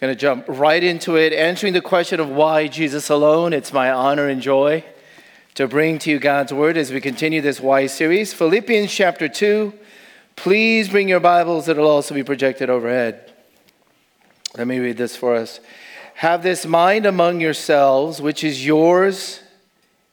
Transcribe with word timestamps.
going 0.00 0.12
to 0.12 0.20
jump 0.20 0.44
right 0.48 0.82
into 0.82 1.16
it, 1.16 1.32
answering 1.32 1.72
the 1.72 1.80
question 1.80 2.18
of 2.18 2.28
why 2.28 2.66
Jesus 2.66 3.10
alone. 3.10 3.52
It's 3.52 3.72
my 3.72 3.92
honor 3.92 4.26
and 4.26 4.42
joy 4.42 4.84
to 5.54 5.68
bring 5.68 6.00
to 6.00 6.10
you 6.10 6.18
God's 6.18 6.52
word 6.52 6.76
as 6.76 6.92
we 6.92 7.00
continue 7.00 7.40
this 7.40 7.60
Why 7.60 7.86
series. 7.86 8.34
Philippians 8.34 8.92
chapter 8.92 9.28
2. 9.28 9.72
Please 10.34 10.88
bring 10.88 11.08
your 11.08 11.20
Bibles, 11.20 11.68
it'll 11.68 11.86
also 11.86 12.12
be 12.12 12.24
projected 12.24 12.68
overhead. 12.68 13.32
Let 14.58 14.66
me 14.66 14.80
read 14.80 14.96
this 14.96 15.14
for 15.14 15.36
us. 15.36 15.60
Have 16.16 16.42
this 16.42 16.66
mind 16.66 17.06
among 17.06 17.40
yourselves, 17.40 18.20
which 18.20 18.42
is 18.42 18.66
yours 18.66 19.40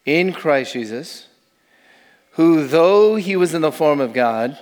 in 0.05 0.31
Christ 0.31 0.73
Jesus, 0.73 1.27
who, 2.33 2.67
though 2.67 3.15
he 3.15 3.35
was 3.35 3.55
in 3.55 3.61
the 3.61 3.71
form 3.71 3.99
of 3.99 4.13
God, 4.13 4.59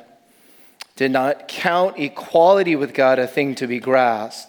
did 0.96 1.12
not 1.12 1.50
count 1.50 2.00
equality 2.00 2.78
with 2.78 2.94
God 2.94 3.20
a 3.20 3.28
thing 3.28 3.54
to 3.56 3.68
be 3.68 3.80
grasped 3.80 4.49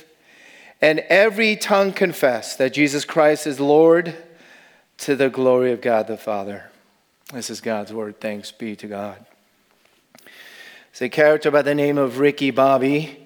and 0.81 0.99
every 0.99 1.55
tongue 1.55 1.93
confess 1.93 2.55
that 2.55 2.73
Jesus 2.73 3.05
Christ 3.05 3.45
is 3.45 3.59
Lord 3.59 4.15
to 4.99 5.15
the 5.15 5.29
glory 5.29 5.71
of 5.71 5.81
God 5.81 6.07
the 6.07 6.17
Father. 6.17 6.65
This 7.33 7.49
is 7.49 7.61
God's 7.61 7.93
word. 7.93 8.19
Thanks 8.19 8.51
be 8.51 8.75
to 8.77 8.87
God. 8.87 9.25
It's 10.91 11.01
a 11.01 11.09
character 11.09 11.51
by 11.51 11.61
the 11.61 11.75
name 11.75 11.97
of 11.97 12.19
Ricky 12.19 12.51
Bobby 12.51 13.17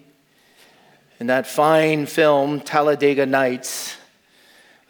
in 1.20 1.28
that 1.28 1.48
fine 1.48 2.06
film, 2.06 2.60
Talladega 2.60 3.26
Nights. 3.26 3.98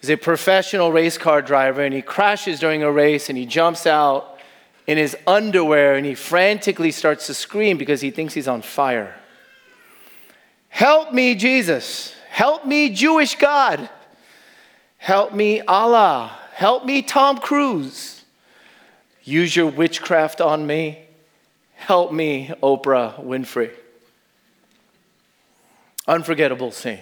He's 0.01 0.09
a 0.09 0.17
professional 0.17 0.91
race 0.91 1.17
car 1.17 1.41
driver 1.41 1.81
and 1.83 1.93
he 1.93 2.01
crashes 2.01 2.59
during 2.59 2.83
a 2.83 2.91
race 2.91 3.29
and 3.29 3.37
he 3.37 3.45
jumps 3.45 3.87
out 3.87 4.39
in 4.87 4.97
his 4.97 5.15
underwear 5.25 5.95
and 5.95 6.05
he 6.05 6.15
frantically 6.15 6.91
starts 6.91 7.27
to 7.27 7.33
scream 7.33 7.77
because 7.77 8.01
he 8.01 8.11
thinks 8.11 8.33
he's 8.33 8.47
on 8.47 8.61
fire. 8.61 9.15
Help 10.69 11.13
me, 11.13 11.35
Jesus. 11.35 12.13
Help 12.35 12.65
me, 12.65 12.89
Jewish 12.89 13.37
God. 13.37 13.89
Help 14.97 15.33
me, 15.33 15.61
Allah. 15.61 16.37
Help 16.51 16.83
me, 16.83 17.01
Tom 17.01 17.37
Cruise. 17.37 18.25
Use 19.23 19.55
your 19.55 19.67
witchcraft 19.67 20.41
on 20.41 20.67
me. 20.67 20.99
Help 21.75 22.11
me, 22.11 22.51
Oprah 22.61 23.23
Winfrey. 23.23 23.71
Unforgettable 26.09 26.71
scene. 26.71 26.99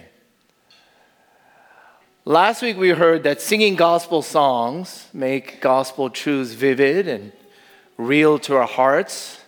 Last 2.24 2.62
week 2.62 2.76
we 2.76 2.90
heard 2.90 3.24
that 3.24 3.40
singing 3.40 3.74
gospel 3.74 4.22
songs 4.22 5.08
make 5.12 5.60
gospel 5.60 6.10
truths 6.10 6.52
vivid 6.52 7.08
and 7.08 7.32
real 7.98 8.38
to 8.38 8.54
our 8.54 8.68
hearts. 8.68 9.40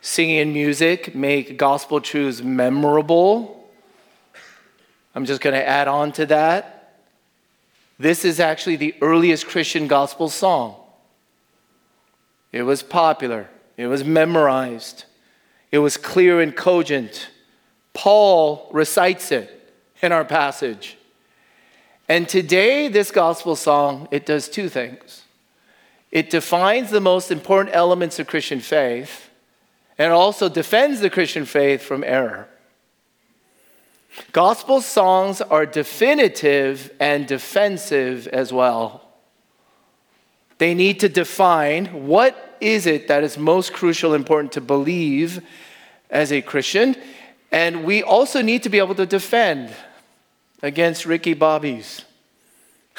Singing 0.00 0.52
music 0.52 1.12
make 1.16 1.56
gospel 1.58 2.00
truths 2.00 2.40
memorable 2.40 3.57
I'm 5.18 5.24
just 5.24 5.40
going 5.40 5.54
to 5.54 5.68
add 5.68 5.88
on 5.88 6.12
to 6.12 6.26
that. 6.26 7.00
This 7.98 8.24
is 8.24 8.38
actually 8.38 8.76
the 8.76 8.94
earliest 9.00 9.48
Christian 9.48 9.88
gospel 9.88 10.28
song. 10.28 10.76
It 12.52 12.62
was 12.62 12.84
popular, 12.84 13.48
it 13.76 13.88
was 13.88 14.04
memorized, 14.04 15.06
it 15.72 15.80
was 15.80 15.96
clear 15.96 16.40
and 16.40 16.54
cogent. 16.54 17.30
Paul 17.94 18.70
recites 18.72 19.32
it 19.32 19.74
in 20.02 20.12
our 20.12 20.24
passage. 20.24 20.96
And 22.08 22.28
today, 22.28 22.86
this 22.86 23.10
gospel 23.10 23.56
song, 23.56 24.06
it 24.12 24.24
does 24.24 24.48
two 24.48 24.68
things. 24.68 25.24
It 26.12 26.30
defines 26.30 26.90
the 26.90 27.00
most 27.00 27.32
important 27.32 27.74
elements 27.74 28.20
of 28.20 28.28
Christian 28.28 28.60
faith, 28.60 29.30
and 29.98 30.12
also 30.12 30.48
defends 30.48 31.00
the 31.00 31.10
Christian 31.10 31.44
faith 31.44 31.82
from 31.82 32.04
error. 32.04 32.46
Gospel 34.32 34.80
songs 34.80 35.40
are 35.40 35.66
definitive 35.66 36.92
and 37.00 37.26
defensive 37.26 38.26
as 38.28 38.52
well. 38.52 39.02
They 40.58 40.74
need 40.74 41.00
to 41.00 41.08
define 41.08 42.06
what 42.06 42.56
is 42.60 42.86
it 42.86 43.08
that 43.08 43.22
is 43.22 43.38
most 43.38 43.72
crucial, 43.72 44.14
important 44.14 44.52
to 44.52 44.60
believe 44.60 45.40
as 46.10 46.32
a 46.32 46.42
Christian. 46.42 46.96
And 47.52 47.84
we 47.84 48.02
also 48.02 48.42
need 48.42 48.64
to 48.64 48.68
be 48.68 48.78
able 48.78 48.96
to 48.96 49.06
defend 49.06 49.70
against 50.62 51.06
Ricky 51.06 51.34
Bobbies, 51.34 52.04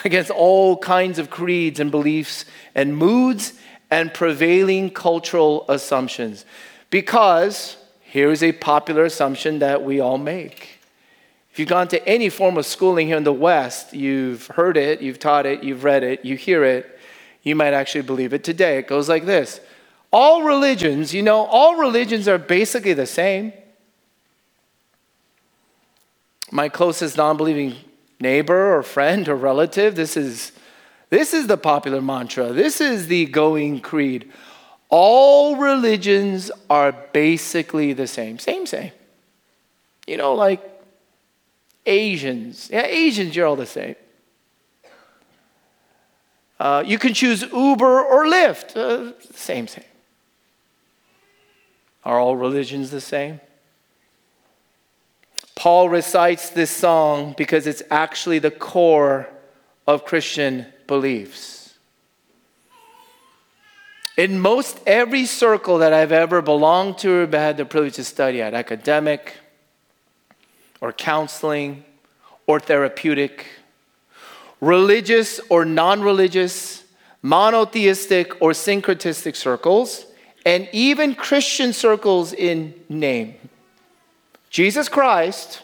against 0.06 0.32
all 0.32 0.78
kinds 0.78 1.20
of 1.20 1.30
creeds 1.30 1.80
and 1.80 1.92
beliefs 1.92 2.46
and 2.74 2.96
moods 2.96 3.54
and 3.92 4.14
prevailing 4.14 4.90
cultural 4.90 5.66
assumptions. 5.68 6.46
Because 6.90 7.76
here 8.02 8.32
is 8.32 8.42
a 8.42 8.54
popular 8.54 9.04
assumption 9.04 9.60
that 9.60 9.84
we 9.84 10.00
all 10.00 10.18
make 10.18 10.79
if 11.60 11.64
you've 11.64 11.68
gone 11.68 11.90
to 11.90 12.08
any 12.08 12.30
form 12.30 12.56
of 12.56 12.66
schooling 12.66 13.08
here 13.08 13.18
in 13.18 13.26
the 13.26 13.34
West, 13.34 13.92
you've 13.92 14.48
heard 14.48 14.78
it, 14.78 15.02
you've 15.02 15.20
taught 15.20 15.46
it, 15.46 15.62
you've 15.62 15.84
read 15.84 16.06
it, 16.06 16.24
you 16.24 16.38
hear 16.38 16.64
it, 16.64 16.98
you 17.44 17.54
might 17.54 17.74
actually 17.74 18.00
believe 18.00 18.32
it 18.32 18.46
today. 18.46 18.78
It 18.78 18.88
goes 18.88 19.10
like 19.10 19.26
this 19.26 19.60
All 20.10 20.44
religions, 20.44 21.14
you 21.14 21.22
know, 21.22 21.40
all 21.48 21.76
religions 21.76 22.30
are 22.30 22.38
basically 22.38 22.94
the 22.94 23.06
same. 23.06 23.52
My 26.50 26.70
closest 26.70 27.18
non 27.18 27.36
believing 27.36 27.76
neighbor 28.22 28.78
or 28.78 28.82
friend 28.82 29.28
or 29.28 29.36
relative, 29.36 29.96
this 29.96 30.16
is, 30.16 30.54
this 31.10 31.34
is 31.34 31.48
the 31.48 31.58
popular 31.58 32.02
mantra. 32.02 32.54
This 32.54 32.80
is 32.80 33.08
the 33.08 33.26
going 33.26 33.82
creed. 33.82 34.32
All 34.88 35.58
religions 35.58 36.52
are 36.70 36.94
basically 36.94 37.92
the 37.92 38.08
same. 38.08 38.40
Same, 38.40 38.66
same. 38.66 38.94
You 40.08 40.16
know, 40.16 40.34
like 40.36 40.79
Asians. 41.90 42.70
Yeah, 42.72 42.86
Asians, 42.86 43.36
you're 43.36 43.48
all 43.48 43.56
the 43.56 43.66
same. 43.66 43.96
Uh, 46.60 46.84
you 46.86 47.00
can 47.00 47.14
choose 47.14 47.42
Uber 47.42 48.04
or 48.04 48.26
Lyft. 48.26 48.76
Uh, 48.76 49.14
same, 49.34 49.68
same. 49.68 49.84
Are 52.04 52.20
all 52.20 52.36
religions 52.36 52.92
the 52.92 53.02
same? 53.02 53.40
Paul 55.56 55.90
recites 55.90 56.50
this 56.52 56.72
song 56.72 57.34
because 57.38 57.68
it's 57.68 57.84
actually 57.92 58.40
the 58.40 58.52
core 58.52 59.30
of 59.88 60.06
Christian 60.06 60.66
beliefs. 60.88 61.78
In 64.16 64.40
most 64.40 64.80
every 64.86 65.26
circle 65.26 65.78
that 65.78 65.94
I've 65.94 66.12
ever 66.12 66.42
belonged 66.42 66.98
to 67.00 67.24
or 67.24 67.28
had 67.38 67.58
the 67.58 67.66
privilege 67.66 67.96
to 67.96 68.04
study 68.04 68.42
at, 68.42 68.54
academic, 68.54 69.36
or 70.82 70.94
counseling 70.94 71.84
or 72.48 72.60
therapeutic, 72.60 73.46
religious 74.62 75.40
or 75.50 75.66
non 75.66 76.02
religious, 76.02 76.84
monotheistic 77.22 78.42
or 78.42 78.52
syncretistic 78.52 79.36
circles, 79.36 80.06
and 80.46 80.68
even 80.72 81.16
Christian 81.16 81.74
circles 81.74 82.34
in 82.34 82.74
name. 82.88 83.36
Jesus 84.50 84.90
Christ, 84.90 85.62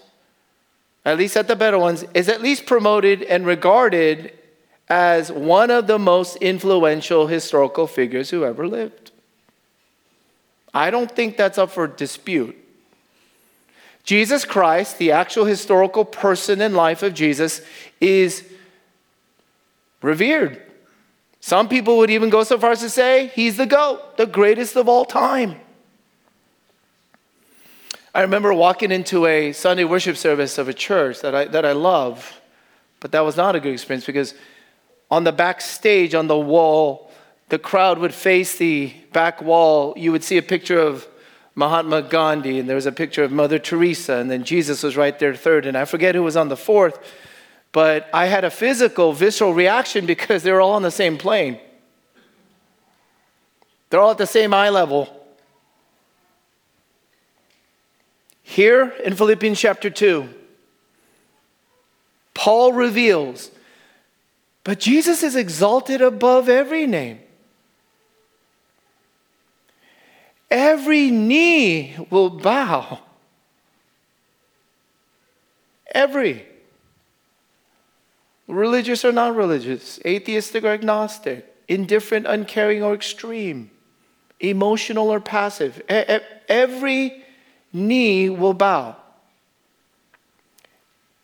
at 1.04 1.18
least 1.18 1.38
at 1.38 1.48
the 1.48 1.56
better 1.56 1.80
ones, 1.80 2.06
is 2.14 2.30
at 2.30 2.42
least 2.42 2.66
promoted 2.66 3.24
and 3.24 3.46
regarded 3.46 4.34
as 4.88 5.32
one 5.32 5.72
of 5.72 5.88
the 5.88 5.98
most 5.98 6.36
influential 6.38 7.28
historical 7.28 7.88
figures 7.88 8.30
who 8.30 8.46
ever 8.46 8.68
lived. 8.68 9.12
I 10.74 10.92
don't 10.92 11.10
think 11.10 11.38
that's 11.38 11.58
up 11.58 11.72
for 11.72 11.88
dispute. 11.88 12.56
Jesus 14.06 14.46
Christ, 14.46 15.00
the 15.00 15.12
actual 15.12 15.46
historical 15.46 16.06
person 16.06 16.62
and 16.62 16.76
life 16.76 17.02
of 17.02 17.14
Jesus, 17.14 17.62
is 18.00 18.48
revered. 20.02 20.62
Some 21.40 21.68
people 21.68 21.98
would 21.98 22.12
even 22.12 22.30
go 22.30 22.44
so 22.44 22.58
far 22.58 22.72
as 22.72 22.80
to 22.82 22.90
say 22.90 23.28
he's 23.36 23.58
the 23.58 23.66
GOAT, 23.66 24.18
the 24.18 24.28
greatest 24.28 24.76
of 24.76 24.88
all 24.88 25.06
time. 25.06 25.60
I 28.14 28.22
remember 28.22 28.54
walking 28.54 28.92
into 28.92 29.26
a 29.26 29.52
Sunday 29.52 29.84
worship 29.84 30.18
service 30.18 30.58
of 30.58 30.70
a 30.70 30.74
church 30.74 31.22
that 31.22 31.36
I, 31.36 31.46
that 31.46 31.66
I 31.66 31.74
love, 31.74 32.40
but 33.00 33.12
that 33.12 33.22
was 33.22 33.36
not 33.36 33.56
a 33.56 33.60
good 33.60 33.74
experience 33.74 34.06
because 34.06 34.36
on 35.12 35.24
the 35.24 35.32
backstage, 35.32 36.16
on 36.16 36.28
the 36.28 36.38
wall, 36.38 37.12
the 37.50 37.60
crowd 37.60 38.00
would 38.00 38.14
face 38.14 38.58
the 38.58 38.94
back 39.12 39.42
wall. 39.42 39.94
You 39.98 40.12
would 40.12 40.24
see 40.24 40.38
a 40.38 40.42
picture 40.42 40.80
of 40.80 41.08
Mahatma 41.56 42.02
Gandhi, 42.02 42.60
and 42.60 42.68
there 42.68 42.76
was 42.76 42.86
a 42.86 42.92
picture 42.92 43.24
of 43.24 43.32
Mother 43.32 43.58
Teresa, 43.58 44.16
and 44.16 44.30
then 44.30 44.44
Jesus 44.44 44.84
was 44.84 44.98
right 44.98 45.18
there 45.18 45.34
third, 45.34 45.66
and 45.66 45.78
I 45.78 45.86
forget 45.86 46.14
who 46.14 46.24
was 46.24 46.36
on 46.36 46.50
the 46.50 46.58
fourth, 46.58 47.00
but 47.72 48.10
I 48.14 48.26
had 48.26 48.44
a 48.44 48.52
physical, 48.52 49.14
visceral 49.14 49.54
reaction 49.54 50.06
because 50.06 50.44
they 50.44 50.52
were 50.52 50.62
all 50.62 50.74
on 50.74 50.82
the 50.82 50.92
same 50.92 51.18
plane. 51.18 51.60
They're 53.90 54.02
all 54.02 54.12
at 54.12 54.18
the 54.18 54.28
same 54.28 54.54
eye 54.54 54.70
level. 54.70 55.10
Here 58.44 58.94
in 59.04 59.16
Philippians 59.16 59.60
chapter 59.60 59.90
2, 59.90 60.28
Paul 62.34 62.74
reveals, 62.74 63.50
but 64.66 64.80
Jesus 64.80 65.24
is 65.24 65.36
exalted 65.36 66.02
above 66.02 66.50
every 66.50 66.86
name. 66.86 67.20
Every 70.50 71.12
knee 71.12 71.96
will 72.10 72.30
bow. 72.30 73.00
Every. 75.94 76.46
Religious 78.48 79.04
or 79.04 79.12
non 79.12 79.36
religious, 79.36 80.00
atheistic 80.06 80.64
or 80.64 80.70
agnostic, 80.70 81.46
indifferent, 81.68 82.28
uncaring, 82.28 82.84
or 82.84 82.94
extreme, 82.94 83.72
emotional 84.40 85.10
or 85.10 85.20
passive. 85.20 85.82
Every 86.48 87.24
knee 87.74 88.30
will 88.30 88.54
bow. 88.54 88.98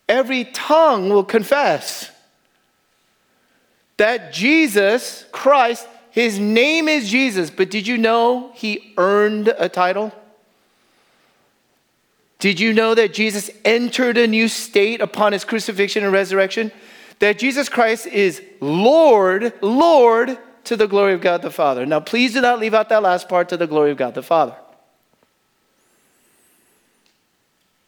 Every 0.09 0.45
tongue 0.45 1.09
will 1.09 1.23
confess 1.23 2.11
that 3.97 4.33
Jesus 4.33 5.25
Christ 5.31 5.87
his 6.11 6.37
name 6.37 6.87
is 6.87 7.09
Jesus, 7.09 7.49
but 7.49 7.71
did 7.71 7.87
you 7.87 7.97
know 7.97 8.51
he 8.53 8.93
earned 8.97 9.47
a 9.57 9.69
title? 9.69 10.11
Did 12.39 12.59
you 12.59 12.73
know 12.73 12.93
that 12.95 13.13
Jesus 13.13 13.49
entered 13.63 14.17
a 14.17 14.27
new 14.27 14.47
state 14.47 14.99
upon 14.99 15.31
his 15.31 15.45
crucifixion 15.45 16.03
and 16.03 16.11
resurrection? 16.11 16.71
That 17.19 17.39
Jesus 17.39 17.69
Christ 17.69 18.07
is 18.07 18.41
Lord, 18.59 19.53
Lord 19.61 20.37
to 20.65 20.75
the 20.75 20.87
glory 20.87 21.13
of 21.13 21.21
God 21.21 21.43
the 21.43 21.51
Father. 21.51 21.85
Now, 21.85 21.99
please 21.99 22.33
do 22.33 22.41
not 22.41 22.59
leave 22.59 22.73
out 22.73 22.89
that 22.89 23.03
last 23.03 23.29
part 23.29 23.49
to 23.49 23.57
the 23.57 23.67
glory 23.67 23.91
of 23.91 23.97
God 23.97 24.15
the 24.15 24.23
Father. 24.23 24.55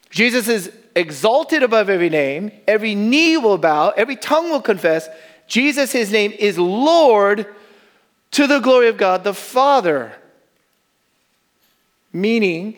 Jesus 0.08 0.48
is 0.48 0.72
exalted 0.96 1.62
above 1.62 1.90
every 1.90 2.08
name, 2.08 2.52
every 2.68 2.94
knee 2.94 3.36
will 3.36 3.58
bow, 3.58 3.90
every 3.96 4.16
tongue 4.16 4.50
will 4.50 4.62
confess. 4.62 5.08
Jesus, 5.48 5.92
his 5.92 6.12
name, 6.12 6.32
is 6.32 6.56
Lord 6.56 7.46
to 8.34 8.48
the 8.48 8.58
glory 8.58 8.88
of 8.88 8.96
God 8.96 9.22
the 9.22 9.32
Father. 9.32 10.12
Meaning, 12.12 12.76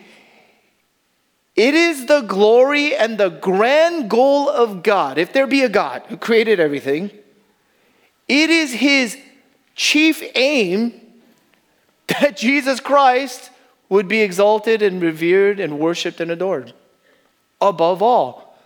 it 1.54 1.74
is 1.74 2.04
the 2.04 2.20
glory 2.20 2.94
and 2.94 3.16
the 3.16 3.30
grand 3.30 4.10
goal 4.10 4.50
of 4.50 4.82
God, 4.82 5.16
if 5.16 5.32
there 5.32 5.46
be 5.46 5.62
a 5.62 5.68
God 5.70 6.02
who 6.08 6.18
created 6.18 6.60
everything, 6.60 7.10
it 8.28 8.50
is 8.50 8.74
his 8.74 9.16
chief 9.74 10.22
aim 10.34 11.00
that 12.08 12.36
Jesus 12.36 12.78
Christ 12.78 13.50
would 13.88 14.08
be 14.08 14.20
exalted 14.20 14.82
and 14.82 15.00
revered 15.00 15.58
and 15.58 15.78
worshiped 15.78 16.20
and 16.20 16.30
adored. 16.30 16.74
Above 17.62 18.02
all, 18.02 18.58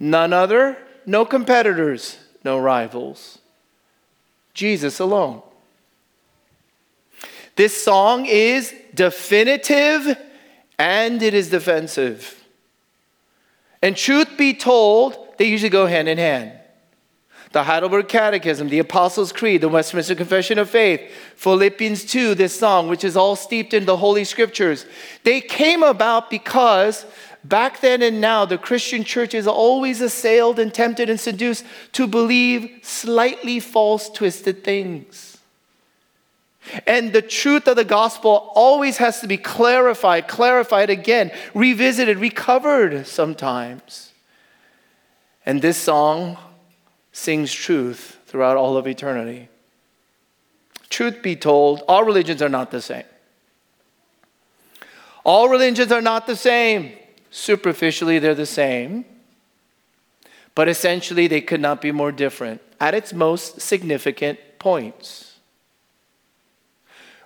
none 0.00 0.32
other, 0.32 0.76
no 1.06 1.24
competitors, 1.24 2.18
no 2.42 2.58
rivals. 2.58 3.38
Jesus 4.54 4.98
alone. 4.98 5.42
This 7.56 7.82
song 7.82 8.26
is 8.26 8.74
definitive 8.94 10.16
and 10.78 11.22
it 11.22 11.34
is 11.34 11.50
defensive. 11.50 12.42
And 13.82 13.96
truth 13.96 14.36
be 14.38 14.54
told, 14.54 15.16
they 15.38 15.46
usually 15.46 15.70
go 15.70 15.86
hand 15.86 16.08
in 16.08 16.18
hand. 16.18 16.52
The 17.50 17.64
Heidelberg 17.64 18.08
Catechism, 18.08 18.68
the 18.68 18.78
Apostles' 18.78 19.32
Creed, 19.32 19.60
the 19.60 19.68
Westminster 19.68 20.14
Confession 20.14 20.58
of 20.58 20.70
Faith, 20.70 21.02
Philippians 21.36 22.06
2, 22.06 22.34
this 22.34 22.58
song, 22.58 22.88
which 22.88 23.04
is 23.04 23.16
all 23.16 23.36
steeped 23.36 23.74
in 23.74 23.84
the 23.84 23.98
Holy 23.98 24.24
Scriptures. 24.24 24.86
They 25.22 25.42
came 25.42 25.82
about 25.82 26.30
because 26.30 27.04
back 27.44 27.80
then 27.80 28.00
and 28.00 28.22
now, 28.22 28.46
the 28.46 28.56
Christian 28.56 29.04
church 29.04 29.34
is 29.34 29.46
always 29.46 30.00
assailed 30.00 30.58
and 30.58 30.72
tempted 30.72 31.10
and 31.10 31.20
seduced 31.20 31.66
to 31.92 32.06
believe 32.06 32.80
slightly 32.82 33.60
false, 33.60 34.08
twisted 34.08 34.64
things. 34.64 35.31
And 36.86 37.12
the 37.12 37.22
truth 37.22 37.66
of 37.66 37.76
the 37.76 37.84
gospel 37.84 38.52
always 38.54 38.98
has 38.98 39.20
to 39.20 39.26
be 39.26 39.36
clarified, 39.36 40.28
clarified 40.28 40.90
again, 40.90 41.32
revisited, 41.54 42.18
recovered 42.18 43.06
sometimes. 43.06 44.12
And 45.44 45.60
this 45.60 45.76
song 45.76 46.38
sings 47.12 47.52
truth 47.52 48.18
throughout 48.26 48.56
all 48.56 48.76
of 48.76 48.86
eternity. 48.86 49.48
Truth 50.88 51.22
be 51.22 51.36
told, 51.36 51.82
all 51.88 52.04
religions 52.04 52.42
are 52.42 52.48
not 52.48 52.70
the 52.70 52.80
same. 52.80 53.04
All 55.24 55.48
religions 55.48 55.90
are 55.90 56.00
not 56.00 56.26
the 56.26 56.36
same. 56.36 56.92
Superficially, 57.30 58.18
they're 58.18 58.34
the 58.34 58.46
same. 58.46 59.04
But 60.54 60.68
essentially, 60.68 61.26
they 61.26 61.40
could 61.40 61.60
not 61.60 61.80
be 61.80 61.92
more 61.92 62.12
different 62.12 62.60
at 62.80 62.94
its 62.94 63.12
most 63.12 63.60
significant 63.60 64.38
points. 64.58 65.31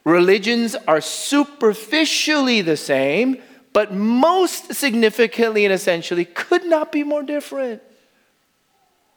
Religions 0.06 0.76
are 0.87 1.00
superficially 1.00 2.62
the 2.62 2.76
same, 2.76 3.43
but 3.73 3.93
most 3.93 4.73
significantly 4.73 5.64
and 5.64 5.75
essentially 5.75 6.25
could 6.25 6.64
not 6.64 6.93
be 6.93 7.03
more 7.03 7.25
different. 7.25 7.82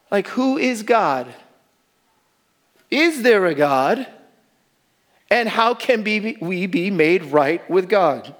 Like, 0.10 0.30
who 0.30 0.58
is 0.58 0.82
God? 0.82 1.28
Is 2.90 3.22
there 3.22 3.46
a 3.46 3.54
God? 3.54 4.08
And 5.30 5.48
how 5.48 5.76
can 5.76 6.04
we 6.04 6.66
be 6.66 6.90
made 6.90 7.26
right 7.26 7.70
with 7.70 7.88
God? 7.88 8.36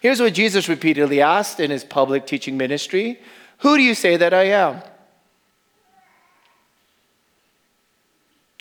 Here's 0.00 0.18
what 0.18 0.32
Jesus 0.32 0.66
repeatedly 0.66 1.20
asked 1.20 1.60
in 1.60 1.70
his 1.70 1.84
public 1.84 2.26
teaching 2.26 2.56
ministry 2.56 3.20
Who 3.58 3.76
do 3.76 3.82
you 3.82 3.94
say 3.94 4.16
that 4.16 4.32
I 4.32 4.44
am? 4.44 4.80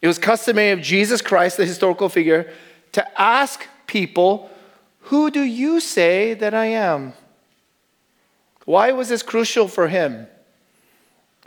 It 0.06 0.08
was 0.08 0.20
customary 0.20 0.70
of 0.70 0.84
Jesus 0.84 1.20
Christ, 1.20 1.58
the 1.58 1.66
historical 1.66 2.10
figure, 2.10 2.54
to 2.92 3.20
ask 3.20 3.66
people, 3.88 4.52
Who 5.10 5.32
do 5.32 5.42
you 5.42 5.80
say 5.80 6.36
that 6.36 6.54
I 6.54 6.68
am? 6.68 7.14
Why 8.66 8.92
was 8.92 9.10
this 9.10 9.24
crucial 9.24 9.68
for 9.68 9.88
him? 9.88 10.28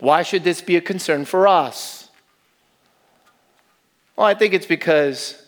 Why 0.01 0.25
should 0.25 0.43
this 0.43 0.61
be 0.61 0.75
a 0.75 0.81
concern 0.81 1.25
for 1.25 1.47
us? 1.47 2.09
Well, 4.17 4.27
I 4.27 4.35
think 4.35 4.55
it's 4.55 4.67
because 4.67 5.41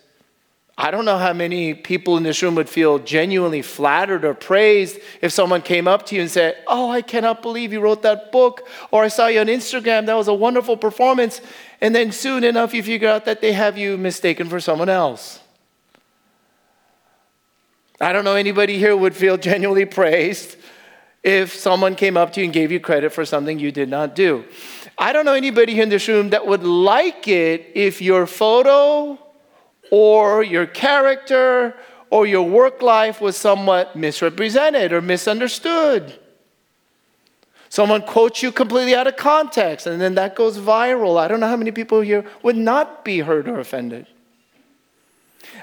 I 0.79 0.91
don't 0.91 1.05
know 1.05 1.19
how 1.19 1.33
many 1.33 1.75
people 1.75 2.17
in 2.17 2.23
this 2.23 2.43
room 2.43 2.55
would 2.55 2.69
feel 2.69 2.99
genuinely 2.99 3.61
flattered 3.61 4.25
or 4.25 4.33
praised 4.35 4.99
if 5.21 5.33
someone 5.33 5.61
came 5.61 5.87
up 5.87 6.07
to 6.07 6.15
you 6.15 6.23
and 6.23 6.31
said, 6.31 6.57
Oh, 6.67 6.91
I 6.91 7.03
cannot 7.03 7.43
believe 7.43 7.73
you 7.73 7.81
wrote 7.81 8.03
that 8.03 8.33
book, 8.33 8.67
or 8.91 9.05
I 9.05 9.09
saw 9.09 9.27
you 9.27 9.41
on 9.41 9.47
Instagram, 9.47 10.07
that 10.07 10.15
was 10.15 10.29
a 10.29 10.35
wonderful 10.35 10.77
performance. 10.77 11.41
And 11.81 11.95
then 11.95 12.13
soon 12.13 12.45
enough, 12.45 12.73
you 12.73 12.83
figure 12.83 13.09
out 13.09 13.27
that 13.27 13.41
they 13.41 13.53
have 13.53 13.77
you 13.77 13.99
mistaken 13.99 14.49
for 14.49 14.61
someone 14.61 14.89
else. 14.89 15.41
I 18.01 18.15
don't 18.15 18.25
know 18.25 18.35
anybody 18.35 18.79
here 18.79 18.97
would 18.97 19.15
feel 19.15 19.37
genuinely 19.51 19.85
praised 19.85 20.57
if 21.23 21.55
someone 21.55 21.95
came 21.95 22.17
up 22.17 22.33
to 22.33 22.41
you 22.41 22.45
and 22.45 22.53
gave 22.53 22.73
you 22.73 22.81
credit 22.81 23.13
for 23.13 23.25
something 23.27 23.59
you 23.59 23.71
did 23.71 23.89
not 23.89 24.15
do. 24.17 24.45
I 24.97 25.13
don't 25.13 25.25
know 25.25 25.35
anybody 25.35 25.75
here 25.75 25.83
in 25.83 25.91
this 25.91 26.09
room 26.09 26.31
that 26.31 26.47
would 26.47 26.65
like 26.65 27.29
it 27.29 27.73
if 27.75 28.01
your 28.01 28.27
photo, 28.27 29.19
or 29.91 30.43
your 30.43 30.67
character 30.67 31.75
or 32.11 32.27
your 32.27 32.43
work 32.43 32.83
life 32.83 33.21
was 33.21 33.37
somewhat 33.37 33.95
misrepresented 33.97 34.93
or 34.93 35.01
misunderstood. 35.01 36.19
Someone 37.69 38.03
quotes 38.03 38.43
you 38.43 38.51
completely 38.51 38.97
out 38.97 39.07
of 39.07 39.17
context 39.17 39.87
and 39.87 40.01
then 40.01 40.17
that 40.17 40.35
goes 40.35 40.59
viral. 40.59 41.19
I 41.19 41.29
don't 41.29 41.39
know 41.39 41.49
how 41.49 41.57
many 41.57 41.71
people 41.71 42.01
here 42.01 42.27
would 42.43 42.57
not 42.57 43.05
be 43.05 43.21
hurt 43.21 43.49
or 43.49 43.61
offended. 43.61 44.07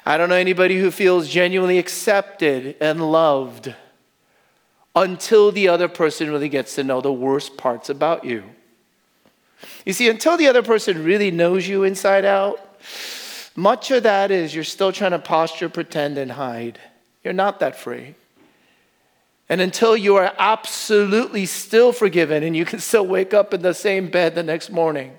I 0.06 0.18
don't 0.18 0.30
know 0.30 0.36
anybody 0.36 0.80
who 0.80 0.90
feels 0.90 1.28
genuinely 1.28 1.78
accepted 1.78 2.78
and 2.80 3.12
loved 3.12 3.76
until 4.96 5.52
the 5.52 5.68
other 5.68 5.90
person 5.90 6.32
really 6.32 6.50
gets 6.50 6.76
to 6.76 6.84
know 6.84 7.02
the 7.02 7.12
worst 7.12 7.58
parts 7.58 7.90
about 7.90 8.24
you. 8.24 8.44
You 9.86 9.92
see, 9.92 10.10
until 10.10 10.38
the 10.38 10.48
other 10.48 10.64
person 10.64 11.04
really 11.04 11.30
knows 11.30 11.68
you 11.68 11.84
inside 11.84 12.24
out, 12.24 12.60
much 13.58 13.90
of 13.90 14.04
that 14.04 14.30
is 14.30 14.54
you're 14.54 14.64
still 14.64 14.92
trying 14.92 15.12
to 15.12 15.20
posture, 15.20 15.68
pretend, 15.68 16.20
and 16.20 16.32
hide. 16.32 16.80
You're 17.24 17.34
not 17.34 17.60
that 17.60 17.76
free. 17.76 18.14
And 19.50 19.60
until 19.62 19.98
you 19.98 20.16
are 20.18 20.32
absolutely 20.38 21.48
still 21.48 21.92
forgiven 21.92 22.44
and 22.44 22.56
you 22.56 22.66
can 22.66 22.78
still 22.80 23.08
wake 23.08 23.34
up 23.34 23.56
in 23.56 23.64
the 23.64 23.74
same 23.74 24.12
bed 24.12 24.36
the 24.36 24.44
next 24.44 24.70
morning, 24.70 25.18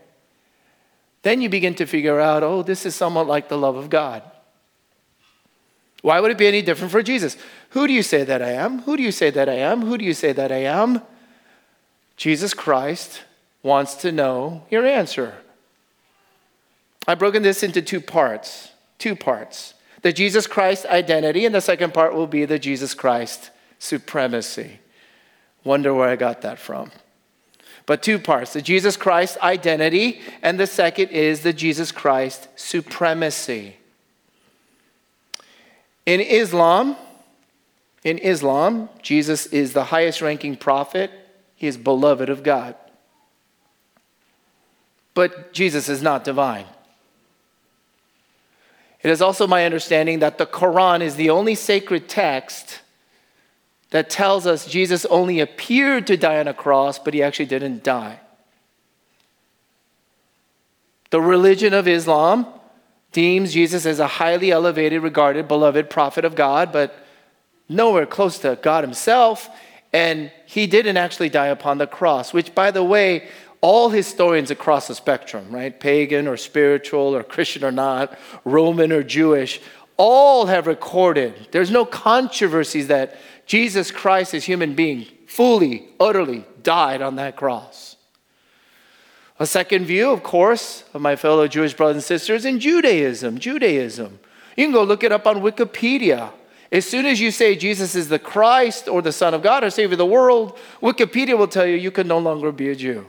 then 1.22 1.40
you 1.40 1.48
begin 1.48 1.74
to 1.74 1.84
figure 1.84 2.20
out, 2.20 2.44
oh, 2.44 2.62
this 2.62 2.86
is 2.86 2.94
somewhat 2.94 3.26
like 3.26 3.48
the 3.48 3.58
love 3.58 3.74
of 3.74 3.90
God. 3.90 4.22
Why 6.02 6.20
would 6.20 6.30
it 6.30 6.38
be 6.38 6.46
any 6.46 6.62
different 6.62 6.92
for 6.92 7.02
Jesus? 7.02 7.36
Who 7.70 7.88
do 7.88 7.92
you 7.92 8.04
say 8.04 8.22
that 8.22 8.40
I 8.40 8.50
am? 8.50 8.82
Who 8.82 8.96
do 8.96 9.02
you 9.02 9.10
say 9.10 9.30
that 9.30 9.48
I 9.48 9.54
am? 9.54 9.82
Who 9.82 9.98
do 9.98 10.04
you 10.04 10.14
say 10.14 10.32
that 10.32 10.52
I 10.52 10.62
am? 10.62 11.02
Jesus 12.16 12.54
Christ 12.54 13.22
wants 13.64 13.96
to 13.96 14.12
know 14.12 14.64
your 14.70 14.86
answer. 14.86 15.34
I've 17.08 17.18
broken 17.18 17.42
this 17.42 17.62
into 17.62 17.80
two 17.80 18.02
parts. 18.02 18.70
Two 18.98 19.16
parts. 19.16 19.72
The 20.02 20.12
Jesus 20.12 20.46
Christ 20.46 20.84
identity, 20.84 21.46
and 21.46 21.54
the 21.54 21.62
second 21.62 21.94
part 21.94 22.14
will 22.14 22.26
be 22.26 22.44
the 22.44 22.58
Jesus 22.58 22.92
Christ 22.92 23.50
supremacy. 23.78 24.80
Wonder 25.64 25.94
where 25.94 26.08
I 26.10 26.16
got 26.16 26.42
that 26.42 26.58
from. 26.58 26.92
But 27.86 28.02
two 28.02 28.18
parts 28.18 28.52
the 28.52 28.60
Jesus 28.60 28.98
Christ 28.98 29.38
identity, 29.42 30.20
and 30.42 30.60
the 30.60 30.66
second 30.66 31.08
is 31.08 31.40
the 31.40 31.54
Jesus 31.54 31.90
Christ 31.90 32.48
supremacy. 32.56 33.76
In 36.04 36.20
Islam, 36.20 36.94
in 38.04 38.18
Islam, 38.18 38.90
Jesus 39.00 39.46
is 39.46 39.72
the 39.72 39.84
highest 39.84 40.20
ranking 40.20 40.56
prophet. 40.56 41.10
He 41.54 41.66
is 41.66 41.78
beloved 41.78 42.28
of 42.28 42.42
God. 42.42 42.74
But 45.14 45.54
Jesus 45.54 45.88
is 45.88 46.02
not 46.02 46.22
divine. 46.22 46.66
It 49.02 49.10
is 49.10 49.22
also 49.22 49.46
my 49.46 49.64
understanding 49.64 50.18
that 50.20 50.38
the 50.38 50.46
Quran 50.46 51.00
is 51.00 51.16
the 51.16 51.30
only 51.30 51.54
sacred 51.54 52.08
text 52.08 52.80
that 53.90 54.10
tells 54.10 54.46
us 54.46 54.66
Jesus 54.66 55.04
only 55.06 55.40
appeared 55.40 56.06
to 56.08 56.16
die 56.16 56.38
on 56.38 56.48
a 56.48 56.54
cross, 56.54 56.98
but 56.98 57.14
he 57.14 57.22
actually 57.22 57.46
didn't 57.46 57.82
die. 57.82 58.20
The 61.10 61.20
religion 61.20 61.72
of 61.72 61.88
Islam 61.88 62.46
deems 63.12 63.54
Jesus 63.54 63.86
as 63.86 63.98
a 63.98 64.06
highly 64.06 64.50
elevated, 64.50 65.02
regarded, 65.02 65.48
beloved 65.48 65.88
prophet 65.88 66.24
of 66.24 66.34
God, 66.34 66.72
but 66.72 66.94
nowhere 67.68 68.04
close 68.04 68.38
to 68.40 68.58
God 68.60 68.84
himself. 68.84 69.48
And 69.90 70.30
he 70.44 70.66
didn't 70.66 70.98
actually 70.98 71.30
die 71.30 71.46
upon 71.46 71.78
the 71.78 71.86
cross, 71.86 72.34
which, 72.34 72.54
by 72.54 72.70
the 72.70 72.84
way, 72.84 73.28
all 73.60 73.90
historians 73.90 74.50
across 74.50 74.88
the 74.88 74.94
spectrum, 74.94 75.50
right? 75.50 75.78
Pagan 75.78 76.28
or 76.28 76.36
spiritual 76.36 77.16
or 77.16 77.22
Christian 77.22 77.64
or 77.64 77.72
not, 77.72 78.16
Roman 78.44 78.92
or 78.92 79.02
Jewish, 79.02 79.60
all 79.96 80.46
have 80.46 80.66
recorded. 80.66 81.48
There's 81.50 81.70
no 81.70 81.84
controversies 81.84 82.86
that 82.88 83.16
Jesus 83.46 83.90
Christ, 83.90 84.34
as 84.34 84.44
human 84.44 84.74
being, 84.74 85.06
fully, 85.26 85.88
utterly 85.98 86.44
died 86.62 87.02
on 87.02 87.16
that 87.16 87.36
cross. 87.36 87.96
A 89.40 89.46
second 89.46 89.86
view, 89.86 90.10
of 90.10 90.22
course, 90.22 90.84
of 90.94 91.00
my 91.00 91.16
fellow 91.16 91.46
Jewish 91.48 91.74
brothers 91.74 91.96
and 91.96 92.04
sisters 92.04 92.44
in 92.44 92.60
Judaism. 92.60 93.38
Judaism. 93.38 94.18
You 94.56 94.64
can 94.64 94.72
go 94.72 94.82
look 94.82 95.04
it 95.04 95.12
up 95.12 95.26
on 95.26 95.36
Wikipedia. 95.36 96.30
As 96.70 96.84
soon 96.84 97.06
as 97.06 97.20
you 97.20 97.30
say 97.30 97.56
Jesus 97.56 97.94
is 97.94 98.08
the 98.08 98.18
Christ 98.18 98.88
or 98.88 99.00
the 99.00 99.12
Son 99.12 99.34
of 99.34 99.42
God 99.42 99.64
or 99.64 99.70
Savior 99.70 99.94
of 99.94 99.98
the 99.98 100.06
world, 100.06 100.58
Wikipedia 100.82 101.38
will 101.38 101.48
tell 101.48 101.66
you 101.66 101.76
you 101.76 101.90
can 101.90 102.08
no 102.08 102.18
longer 102.18 102.52
be 102.52 102.68
a 102.68 102.76
Jew. 102.76 103.06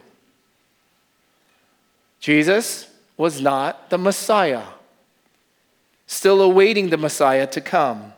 Jesus 2.20 2.88
was 3.18 3.42
not 3.42 3.90
the 3.90 3.98
Messiah, 3.98 4.64
still 6.08 6.42
awaiting 6.42 6.90
the 6.90 6.98
Messiah 6.98 7.48
to 7.48 7.62
come. 7.62 8.14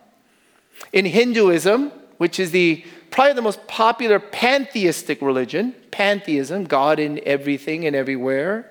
In 0.92 1.04
Hinduism, 1.06 1.90
which 2.18 2.38
is 2.38 2.50
the 2.50 2.84
probably 3.10 3.34
the 3.34 3.42
most 3.42 3.66
popular 3.68 4.18
pantheistic 4.18 5.20
religion, 5.20 5.74
pantheism, 5.90 6.64
God 6.64 6.98
in 6.98 7.20
everything 7.26 7.86
and 7.86 7.94
everywhere. 7.94 8.70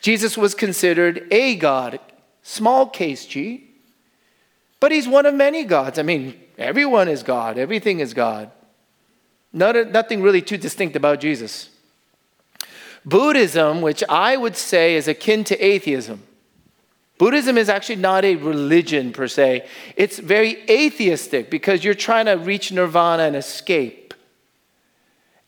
Jesus 0.00 0.38
was 0.38 0.54
considered 0.54 1.26
a 1.30 1.56
God, 1.56 1.98
small 2.42 2.86
case 2.86 3.26
G, 3.26 3.68
but 4.78 4.92
he's 4.92 5.08
one 5.08 5.26
of 5.26 5.34
many 5.34 5.64
gods. 5.64 5.98
I 5.98 6.02
mean, 6.02 6.40
everyone 6.56 7.08
is 7.08 7.22
God, 7.22 7.58
everything 7.58 8.00
is 8.00 8.14
God. 8.14 8.50
Not, 9.52 9.90
nothing 9.90 10.22
really 10.22 10.40
too 10.40 10.56
distinct 10.56 10.94
about 10.94 11.20
Jesus. 11.20 11.68
Buddhism, 13.04 13.80
which 13.80 14.04
I 14.08 14.36
would 14.36 14.56
say 14.56 14.96
is 14.96 15.08
akin 15.08 15.44
to 15.44 15.58
atheism, 15.58 16.22
Buddhism 17.20 17.58
is 17.58 17.68
actually 17.68 17.96
not 17.96 18.24
a 18.24 18.36
religion 18.36 19.12
per 19.12 19.28
se. 19.28 19.68
It's 19.94 20.18
very 20.18 20.62
atheistic 20.70 21.50
because 21.50 21.84
you're 21.84 21.92
trying 21.92 22.24
to 22.24 22.32
reach 22.32 22.72
nirvana 22.72 23.24
and 23.24 23.36
escape. 23.36 24.14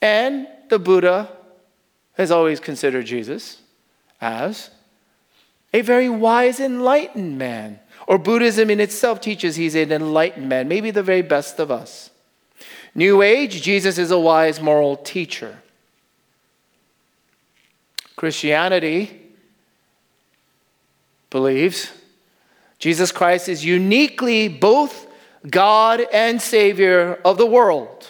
And 0.02 0.46
the 0.68 0.78
Buddha 0.78 1.30
has 2.18 2.30
always 2.30 2.60
considered 2.60 3.06
Jesus 3.06 3.62
as 4.20 4.68
a 5.72 5.80
very 5.80 6.10
wise, 6.10 6.60
enlightened 6.60 7.38
man. 7.38 7.80
Or 8.06 8.18
Buddhism 8.18 8.68
in 8.68 8.78
itself 8.78 9.22
teaches 9.22 9.56
he's 9.56 9.74
an 9.74 9.92
enlightened 9.92 10.50
man, 10.50 10.68
maybe 10.68 10.90
the 10.90 11.02
very 11.02 11.22
best 11.22 11.58
of 11.58 11.70
us. 11.70 12.10
New 12.94 13.22
Age, 13.22 13.62
Jesus 13.62 13.96
is 13.96 14.10
a 14.10 14.18
wise 14.18 14.60
moral 14.60 14.96
teacher. 14.98 15.61
Christianity 18.16 19.20
believes 21.30 21.90
Jesus 22.78 23.12
Christ 23.12 23.48
is 23.48 23.64
uniquely 23.64 24.48
both 24.48 25.06
God 25.48 26.02
and 26.12 26.42
Savior 26.42 27.20
of 27.24 27.38
the 27.38 27.46
world. 27.46 28.08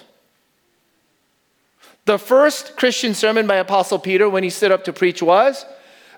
The 2.04 2.18
first 2.18 2.76
Christian 2.76 3.14
sermon 3.14 3.46
by 3.46 3.56
Apostle 3.56 3.98
Peter 3.98 4.28
when 4.28 4.42
he 4.42 4.50
stood 4.50 4.72
up 4.72 4.84
to 4.84 4.92
preach 4.92 5.22
was 5.22 5.64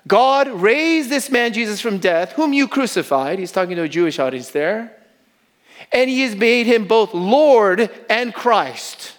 God 0.07 0.47
raised 0.49 1.09
this 1.09 1.29
man 1.29 1.53
Jesus 1.53 1.81
from 1.81 1.97
death, 1.97 2.33
whom 2.33 2.53
you 2.53 2.67
crucified. 2.67 3.39
He's 3.39 3.51
talking 3.51 3.75
to 3.75 3.83
a 3.83 3.89
Jewish 3.89 4.19
audience 4.19 4.49
there. 4.51 4.95
And 5.91 6.09
he 6.09 6.21
has 6.21 6.35
made 6.35 6.65
him 6.65 6.85
both 6.85 7.13
Lord 7.13 7.89
and 8.09 8.33
Christ. 8.33 9.15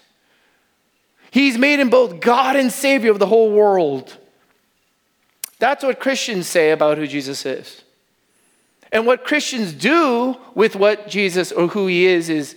He's 1.30 1.58
made 1.58 1.80
him 1.80 1.90
both 1.90 2.20
God 2.20 2.56
and 2.56 2.72
Savior 2.72 3.10
of 3.10 3.18
the 3.18 3.26
whole 3.26 3.52
world. 3.52 4.16
That's 5.58 5.82
what 5.82 6.00
Christians 6.00 6.46
say 6.46 6.70
about 6.70 6.98
who 6.98 7.06
Jesus 7.06 7.46
is. 7.46 7.82
And 8.92 9.06
what 9.06 9.24
Christians 9.24 9.72
do 9.72 10.36
with 10.54 10.76
what 10.76 11.08
Jesus 11.08 11.50
or 11.52 11.68
who 11.68 11.86
he 11.86 12.06
is 12.06 12.28
is 12.28 12.56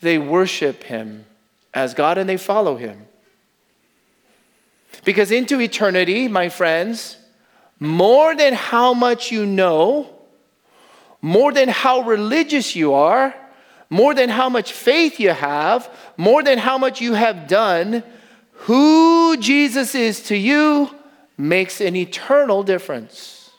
they 0.00 0.18
worship 0.18 0.84
him 0.84 1.24
as 1.72 1.94
God 1.94 2.18
and 2.18 2.28
they 2.28 2.36
follow 2.36 2.76
him. 2.76 3.06
Because 5.04 5.30
into 5.30 5.60
eternity, 5.60 6.28
my 6.28 6.48
friends, 6.48 7.16
more 7.78 8.34
than 8.34 8.52
how 8.52 8.92
much 8.92 9.32
you 9.32 9.46
know, 9.46 10.10
more 11.22 11.52
than 11.52 11.68
how 11.68 12.00
religious 12.00 12.76
you 12.76 12.92
are, 12.92 13.34
more 13.88 14.14
than 14.14 14.28
how 14.28 14.48
much 14.48 14.72
faith 14.72 15.18
you 15.18 15.30
have, 15.30 15.88
more 16.16 16.42
than 16.42 16.58
how 16.58 16.76
much 16.76 17.00
you 17.00 17.14
have 17.14 17.48
done, 17.48 18.02
who 18.52 19.36
Jesus 19.38 19.94
is 19.94 20.22
to 20.24 20.36
you 20.36 20.90
makes 21.48 21.80
an 21.80 21.96
eternal 21.96 22.62
difference. 22.62 23.50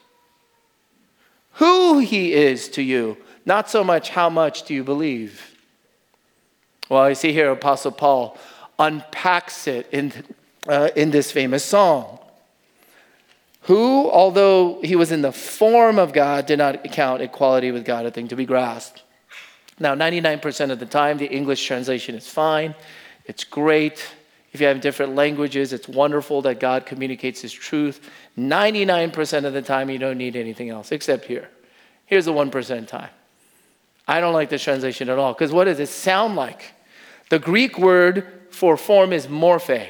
Who 1.54 1.98
he 1.98 2.32
is 2.32 2.68
to 2.70 2.82
you, 2.82 3.18
not 3.44 3.68
so 3.68 3.84
much 3.84 4.10
how 4.10 4.30
much 4.30 4.62
do 4.62 4.74
you 4.74 4.84
believe. 4.84 5.56
Well, 6.88 7.08
you 7.08 7.14
see 7.14 7.32
here 7.32 7.50
Apostle 7.50 7.92
Paul 7.92 8.38
unpacks 8.78 9.66
it 9.66 9.88
in, 9.92 10.12
uh, 10.66 10.90
in 10.96 11.10
this 11.10 11.30
famous 11.30 11.64
song. 11.64 12.18
Who, 13.62 14.10
although 14.10 14.80
he 14.82 14.96
was 14.96 15.12
in 15.12 15.22
the 15.22 15.32
form 15.32 15.98
of 15.98 16.12
God, 16.12 16.46
did 16.46 16.58
not 16.58 16.82
count 16.84 17.22
equality 17.22 17.70
with 17.70 17.84
God 17.84 18.06
a 18.06 18.10
thing 18.10 18.28
to 18.28 18.36
be 18.36 18.44
grasped. 18.44 19.02
Now, 19.78 19.94
99% 19.94 20.70
of 20.70 20.80
the 20.80 20.86
time, 20.86 21.18
the 21.18 21.26
English 21.26 21.64
translation 21.64 22.14
is 22.14 22.28
fine. 22.28 22.74
It's 23.24 23.44
great. 23.44 24.04
If 24.52 24.60
you 24.60 24.66
have 24.66 24.80
different 24.80 25.14
languages, 25.14 25.72
it's 25.72 25.88
wonderful 25.88 26.42
that 26.42 26.60
God 26.60 26.84
communicates 26.84 27.40
His 27.40 27.52
truth. 27.52 28.08
99% 28.38 29.44
of 29.44 29.52
the 29.52 29.62
time, 29.62 29.88
you 29.88 29.98
don't 29.98 30.18
need 30.18 30.36
anything 30.36 30.68
else, 30.68 30.92
except 30.92 31.24
here. 31.24 31.48
Here's 32.06 32.26
the 32.26 32.32
1% 32.32 32.86
time. 32.86 33.10
I 34.06 34.20
don't 34.20 34.34
like 34.34 34.50
this 34.50 34.62
translation 34.62 35.08
at 35.08 35.18
all, 35.18 35.32
because 35.32 35.52
what 35.52 35.64
does 35.64 35.80
it 35.80 35.88
sound 35.88 36.36
like? 36.36 36.72
The 37.30 37.38
Greek 37.38 37.78
word 37.78 38.26
for 38.50 38.76
form 38.76 39.12
is 39.12 39.26
morphe. 39.26 39.86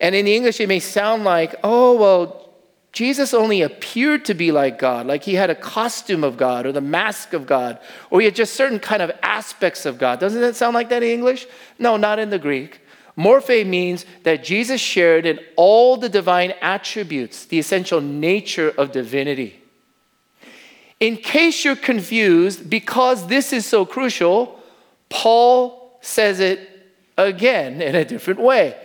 And 0.00 0.14
in 0.14 0.26
the 0.26 0.36
English, 0.36 0.60
it 0.60 0.68
may 0.68 0.80
sound 0.80 1.24
like, 1.24 1.54
oh, 1.64 1.96
well, 1.96 2.42
Jesus 2.92 3.32
only 3.32 3.62
appeared 3.62 4.26
to 4.26 4.34
be 4.34 4.52
like 4.52 4.78
God, 4.78 5.06
like 5.06 5.22
he 5.22 5.34
had 5.34 5.48
a 5.48 5.54
costume 5.54 6.22
of 6.22 6.36
God 6.36 6.66
or 6.66 6.72
the 6.72 6.82
mask 6.82 7.32
of 7.32 7.46
God, 7.46 7.78
or 8.10 8.20
he 8.20 8.26
had 8.26 8.34
just 8.34 8.52
certain 8.52 8.78
kind 8.78 9.00
of 9.00 9.10
aspects 9.22 9.86
of 9.86 9.96
God. 9.96 10.20
Doesn't 10.20 10.42
that 10.42 10.56
sound 10.56 10.74
like 10.74 10.90
that 10.90 11.02
in 11.02 11.08
English? 11.08 11.46
No, 11.78 11.96
not 11.96 12.18
in 12.18 12.28
the 12.28 12.38
Greek. 12.38 12.81
Morphe 13.16 13.66
means 13.66 14.06
that 14.22 14.42
Jesus 14.42 14.80
shared 14.80 15.26
in 15.26 15.38
all 15.56 15.96
the 15.96 16.08
divine 16.08 16.54
attributes, 16.62 17.44
the 17.44 17.58
essential 17.58 18.00
nature 18.00 18.70
of 18.70 18.92
divinity. 18.92 19.60
In 20.98 21.16
case 21.16 21.64
you're 21.64 21.76
confused, 21.76 22.70
because 22.70 23.26
this 23.26 23.52
is 23.52 23.66
so 23.66 23.84
crucial, 23.84 24.58
Paul 25.08 25.98
says 26.00 26.40
it 26.40 26.68
again 27.18 27.82
in 27.82 27.94
a 27.94 28.04
different 28.04 28.40
way. 28.40 28.76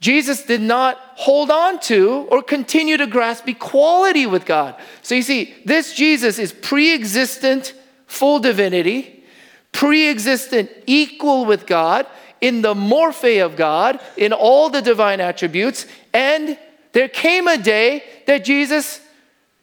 Jesus 0.00 0.42
did 0.42 0.60
not 0.60 0.98
hold 1.14 1.50
on 1.50 1.80
to 1.80 2.26
or 2.30 2.42
continue 2.42 2.96
to 2.96 3.06
grasp 3.06 3.48
equality 3.48 4.26
with 4.26 4.44
God. 4.44 4.74
So 5.02 5.14
you 5.14 5.22
see, 5.22 5.54
this 5.64 5.94
Jesus 5.94 6.38
is 6.38 6.52
pre 6.52 6.92
existent, 6.92 7.72
full 8.06 8.38
divinity, 8.38 9.24
pre 9.72 10.08
existent, 10.08 10.70
equal 10.86 11.46
with 11.46 11.66
God, 11.66 12.06
in 12.44 12.60
the 12.60 12.74
morphe 12.74 13.42
of 13.42 13.56
God, 13.56 13.98
in 14.18 14.34
all 14.34 14.68
the 14.68 14.82
divine 14.82 15.18
attributes. 15.18 15.86
And 16.12 16.58
there 16.92 17.08
came 17.08 17.48
a 17.48 17.56
day 17.56 18.04
that 18.26 18.44
Jesus 18.44 19.00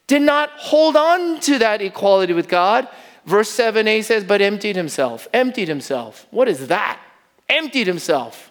did 0.07 0.23
not 0.23 0.50
hold 0.55 0.95
on 0.95 1.39
to 1.41 1.59
that 1.59 1.83
equality 1.83 2.33
with 2.33 2.47
God. 2.47 2.88
Verse 3.23 3.55
7a 3.55 4.03
says, 4.03 4.23
but 4.23 4.41
emptied 4.41 4.75
himself. 4.75 5.27
Emptied 5.31 5.67
himself. 5.67 6.25
What 6.31 6.47
is 6.47 6.69
that? 6.69 7.00
Emptied 7.47 7.85
himself. 7.85 8.50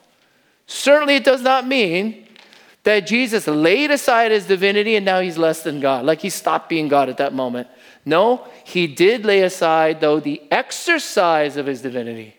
Certainly, 0.68 1.16
it 1.16 1.25
does 1.25 1.42
not 1.42 1.66
mean 1.66 2.28
that 2.84 3.08
Jesus 3.08 3.49
laid 3.49 3.90
aside 3.90 4.30
his 4.30 4.46
divinity 4.46 4.94
and 4.94 5.04
now 5.04 5.18
he's 5.18 5.38
less 5.38 5.64
than 5.64 5.80
God, 5.80 6.04
like 6.04 6.20
he 6.20 6.30
stopped 6.30 6.68
being 6.68 6.87
God 6.87 7.08
at 7.08 7.16
that 7.16 7.34
moment. 7.34 7.66
No, 8.04 8.46
he 8.62 8.87
did 8.87 9.25
lay 9.25 9.42
aside, 9.42 10.00
though, 10.00 10.20
the 10.20 10.40
exercise 10.52 11.56
of 11.56 11.66
his 11.66 11.82
divinity. 11.82 12.37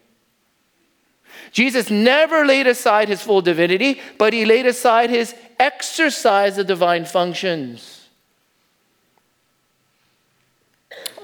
Jesus 1.52 1.90
never 1.90 2.46
laid 2.46 2.68
aside 2.68 3.10
his 3.10 3.22
full 3.22 3.42
divinity, 3.42 4.00
but 4.18 4.34
he 4.34 4.46
laid 4.46 4.66
aside 4.66 5.10
his 5.10 5.36
exercise 5.60 6.58
of 6.58 6.68
divine 6.68 7.06
functions. 7.06 8.08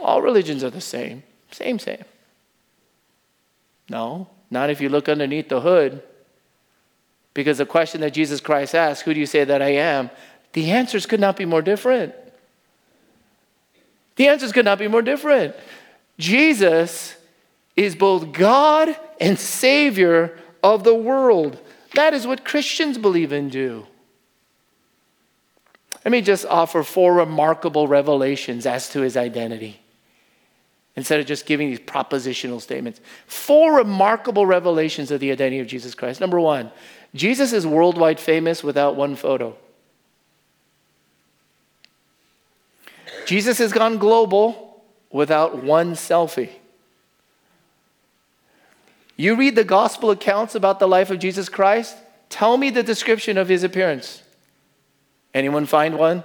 All 0.01 0.21
religions 0.21 0.63
are 0.63 0.69
the 0.69 0.81
same. 0.81 1.23
Same, 1.51 1.79
same. 1.79 2.03
No, 3.89 4.27
not 4.51 4.69
if 4.69 4.81
you 4.81 4.89
look 4.89 5.07
underneath 5.07 5.49
the 5.49 5.61
hood. 5.61 6.03
Because 7.33 7.57
the 7.57 7.65
question 7.65 8.01
that 8.01 8.13
Jesus 8.13 8.41
Christ 8.41 8.75
asked, 8.75 9.03
Who 9.03 9.13
do 9.13 9.19
you 9.19 9.25
say 9.25 9.43
that 9.43 9.61
I 9.61 9.69
am? 9.69 10.09
The 10.53 10.71
answers 10.71 11.05
could 11.05 11.19
not 11.19 11.37
be 11.37 11.45
more 11.45 11.61
different. 11.61 12.13
The 14.15 14.27
answers 14.27 14.51
could 14.51 14.65
not 14.65 14.79
be 14.79 14.87
more 14.87 15.01
different. 15.01 15.55
Jesus 16.17 17.15
is 17.75 17.95
both 17.95 18.31
God 18.31 18.97
and 19.19 19.39
Savior 19.39 20.37
of 20.63 20.83
the 20.83 20.95
world. 20.95 21.59
That 21.95 22.13
is 22.13 22.27
what 22.27 22.45
Christians 22.45 22.97
believe 22.97 23.31
and 23.31 23.51
do. 23.51 23.87
Let 26.05 26.11
me 26.11 26.21
just 26.21 26.45
offer 26.45 26.83
four 26.83 27.13
remarkable 27.13 27.87
revelations 27.87 28.65
as 28.65 28.89
to 28.89 29.01
his 29.01 29.17
identity 29.17 29.81
instead 30.95 31.19
of 31.19 31.25
just 31.25 31.45
giving 31.45 31.69
these 31.69 31.79
propositional 31.79 32.61
statements. 32.61 32.99
Four 33.27 33.75
remarkable 33.75 34.45
revelations 34.45 35.11
of 35.11 35.19
the 35.19 35.31
identity 35.31 35.59
of 35.59 35.67
Jesus 35.67 35.93
Christ. 35.93 36.19
Number 36.19 36.39
one, 36.39 36.71
Jesus 37.13 37.53
is 37.53 37.67
worldwide 37.67 38.19
famous 38.19 38.63
without 38.63 38.95
one 38.95 39.15
photo. 39.15 39.55
Jesus 43.25 43.57
has 43.57 43.73
gone 43.73 43.97
global 43.97 44.81
without 45.11 45.63
one 45.63 45.93
selfie. 45.93 46.51
You 49.17 49.35
read 49.35 49.55
the 49.55 49.63
gospel 49.63 50.11
accounts 50.11 50.55
about 50.55 50.79
the 50.79 50.87
life 50.87 51.09
of 51.09 51.19
Jesus 51.19 51.49
Christ, 51.49 51.97
tell 52.29 52.55
me 52.55 52.69
the 52.69 52.83
description 52.83 53.37
of 53.37 53.49
his 53.49 53.63
appearance. 53.63 54.21
Anyone 55.33 55.65
find 55.65 55.97
one? 55.97 56.23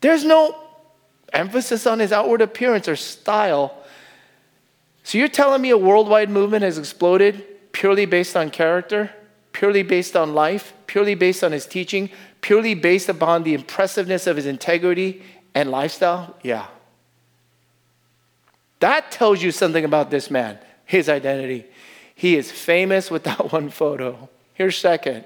There's 0.00 0.24
no 0.24 0.56
emphasis 1.32 1.86
on 1.86 1.98
his 1.98 2.12
outward 2.12 2.40
appearance 2.40 2.88
or 2.88 2.96
style. 2.96 3.76
So 5.02 5.18
you're 5.18 5.28
telling 5.28 5.62
me 5.62 5.70
a 5.70 5.78
worldwide 5.78 6.30
movement 6.30 6.62
has 6.62 6.78
exploded 6.78 7.44
purely 7.72 8.06
based 8.06 8.36
on 8.36 8.50
character, 8.50 9.10
purely 9.52 9.82
based 9.82 10.14
on 10.16 10.34
life, 10.34 10.72
purely 10.86 11.14
based 11.14 11.42
on 11.42 11.52
his 11.52 11.66
teaching, 11.66 12.10
purely 12.40 12.74
based 12.74 13.08
upon 13.08 13.42
the 13.42 13.54
impressiveness 13.54 14.26
of 14.26 14.36
his 14.36 14.46
integrity 14.46 15.22
and 15.54 15.70
lifestyle? 15.70 16.36
Yeah. 16.42 16.66
That 18.80 19.10
tells 19.10 19.42
you 19.42 19.52
something 19.52 19.84
about 19.84 20.10
this 20.10 20.30
man, 20.30 20.58
his 20.84 21.08
identity. 21.08 21.66
He 22.14 22.36
is 22.36 22.50
famous 22.50 23.10
with 23.10 23.24
that 23.24 23.52
one 23.52 23.70
photo. 23.70 24.28
Here's 24.54 24.76
second 24.76 25.24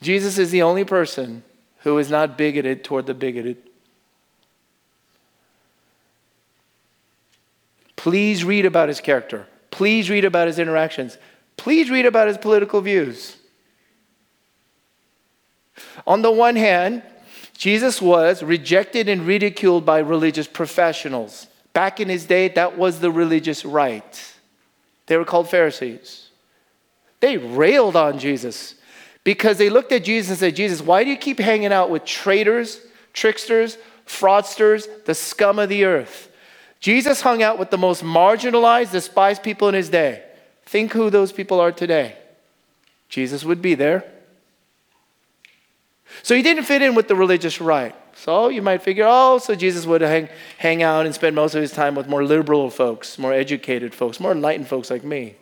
Jesus 0.00 0.38
is 0.38 0.50
the 0.50 0.62
only 0.62 0.84
person 0.84 1.42
who 1.80 1.98
is 1.98 2.10
not 2.10 2.38
bigoted 2.38 2.84
toward 2.84 3.06
the 3.06 3.14
bigoted. 3.14 3.56
Please 7.96 8.44
read 8.44 8.64
about 8.64 8.88
his 8.88 9.00
character. 9.00 9.46
Please 9.70 10.08
read 10.08 10.24
about 10.24 10.46
his 10.46 10.58
interactions. 10.58 11.18
Please 11.56 11.90
read 11.90 12.06
about 12.06 12.28
his 12.28 12.38
political 12.38 12.80
views. 12.80 13.36
On 16.06 16.22
the 16.22 16.30
one 16.30 16.56
hand, 16.56 17.02
Jesus 17.56 18.00
was 18.00 18.42
rejected 18.42 19.08
and 19.08 19.26
ridiculed 19.26 19.84
by 19.84 19.98
religious 19.98 20.46
professionals. 20.46 21.47
Back 21.72 22.00
in 22.00 22.08
his 22.08 22.26
day, 22.26 22.48
that 22.48 22.76
was 22.76 23.00
the 23.00 23.10
religious 23.10 23.64
right. 23.64 24.34
They 25.06 25.16
were 25.16 25.24
called 25.24 25.48
Pharisees. 25.48 26.28
They 27.20 27.36
railed 27.36 27.96
on 27.96 28.18
Jesus 28.18 28.74
because 29.24 29.58
they 29.58 29.70
looked 29.70 29.92
at 29.92 30.04
Jesus 30.04 30.30
and 30.30 30.38
said, 30.38 30.56
Jesus, 30.56 30.80
why 30.80 31.04
do 31.04 31.10
you 31.10 31.16
keep 31.16 31.38
hanging 31.38 31.72
out 31.72 31.90
with 31.90 32.04
traitors, 32.04 32.80
tricksters, 33.12 33.76
fraudsters, 34.06 34.86
the 35.04 35.14
scum 35.14 35.58
of 35.58 35.68
the 35.68 35.84
earth? 35.84 36.30
Jesus 36.80 37.20
hung 37.20 37.42
out 37.42 37.58
with 37.58 37.70
the 37.70 37.78
most 37.78 38.04
marginalized, 38.04 38.92
despised 38.92 39.42
people 39.42 39.68
in 39.68 39.74
his 39.74 39.88
day. 39.88 40.22
Think 40.64 40.92
who 40.92 41.10
those 41.10 41.32
people 41.32 41.60
are 41.60 41.72
today. 41.72 42.16
Jesus 43.08 43.44
would 43.44 43.60
be 43.60 43.74
there. 43.74 44.04
So 46.22 46.34
he 46.34 46.42
didn't 46.42 46.64
fit 46.64 46.82
in 46.82 46.94
with 46.94 47.08
the 47.08 47.16
religious 47.16 47.60
right. 47.60 47.94
So 48.18 48.48
you 48.48 48.62
might 48.62 48.82
figure, 48.82 49.06
oh, 49.06 49.38
so 49.38 49.54
Jesus 49.54 49.86
would 49.86 50.00
hang, 50.00 50.28
hang 50.58 50.82
out 50.82 51.06
and 51.06 51.14
spend 51.14 51.36
most 51.36 51.54
of 51.54 51.62
his 51.62 51.70
time 51.70 51.94
with 51.94 52.08
more 52.08 52.24
liberal 52.24 52.68
folks, 52.68 53.16
more 53.16 53.32
educated 53.32 53.94
folks, 53.94 54.18
more 54.18 54.32
enlightened 54.32 54.66
folks 54.66 54.90
like 54.90 55.04
me. 55.04 55.36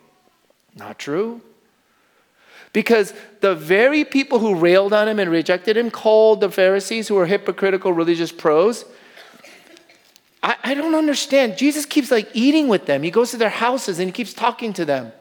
Not 0.74 0.98
true. 0.98 1.40
Because 2.74 3.14
the 3.40 3.54
very 3.54 4.04
people 4.04 4.40
who 4.40 4.54
railed 4.54 4.92
on 4.92 5.08
him 5.08 5.18
and 5.18 5.30
rejected 5.30 5.74
him 5.74 5.90
called 5.90 6.42
the 6.42 6.50
Pharisees, 6.50 7.08
who 7.08 7.14
were 7.14 7.24
hypocritical 7.24 7.94
religious 7.94 8.30
pros, 8.30 8.84
I, 10.42 10.56
I 10.62 10.74
don't 10.74 10.94
understand. 10.94 11.56
Jesus 11.56 11.86
keeps 11.86 12.10
like 12.10 12.28
eating 12.34 12.68
with 12.68 12.84
them. 12.84 13.02
He 13.02 13.10
goes 13.10 13.30
to 13.30 13.38
their 13.38 13.48
houses 13.48 13.98
and 13.98 14.08
he 14.08 14.12
keeps 14.12 14.34
talking 14.34 14.74
to 14.74 14.84
them. 14.84 15.12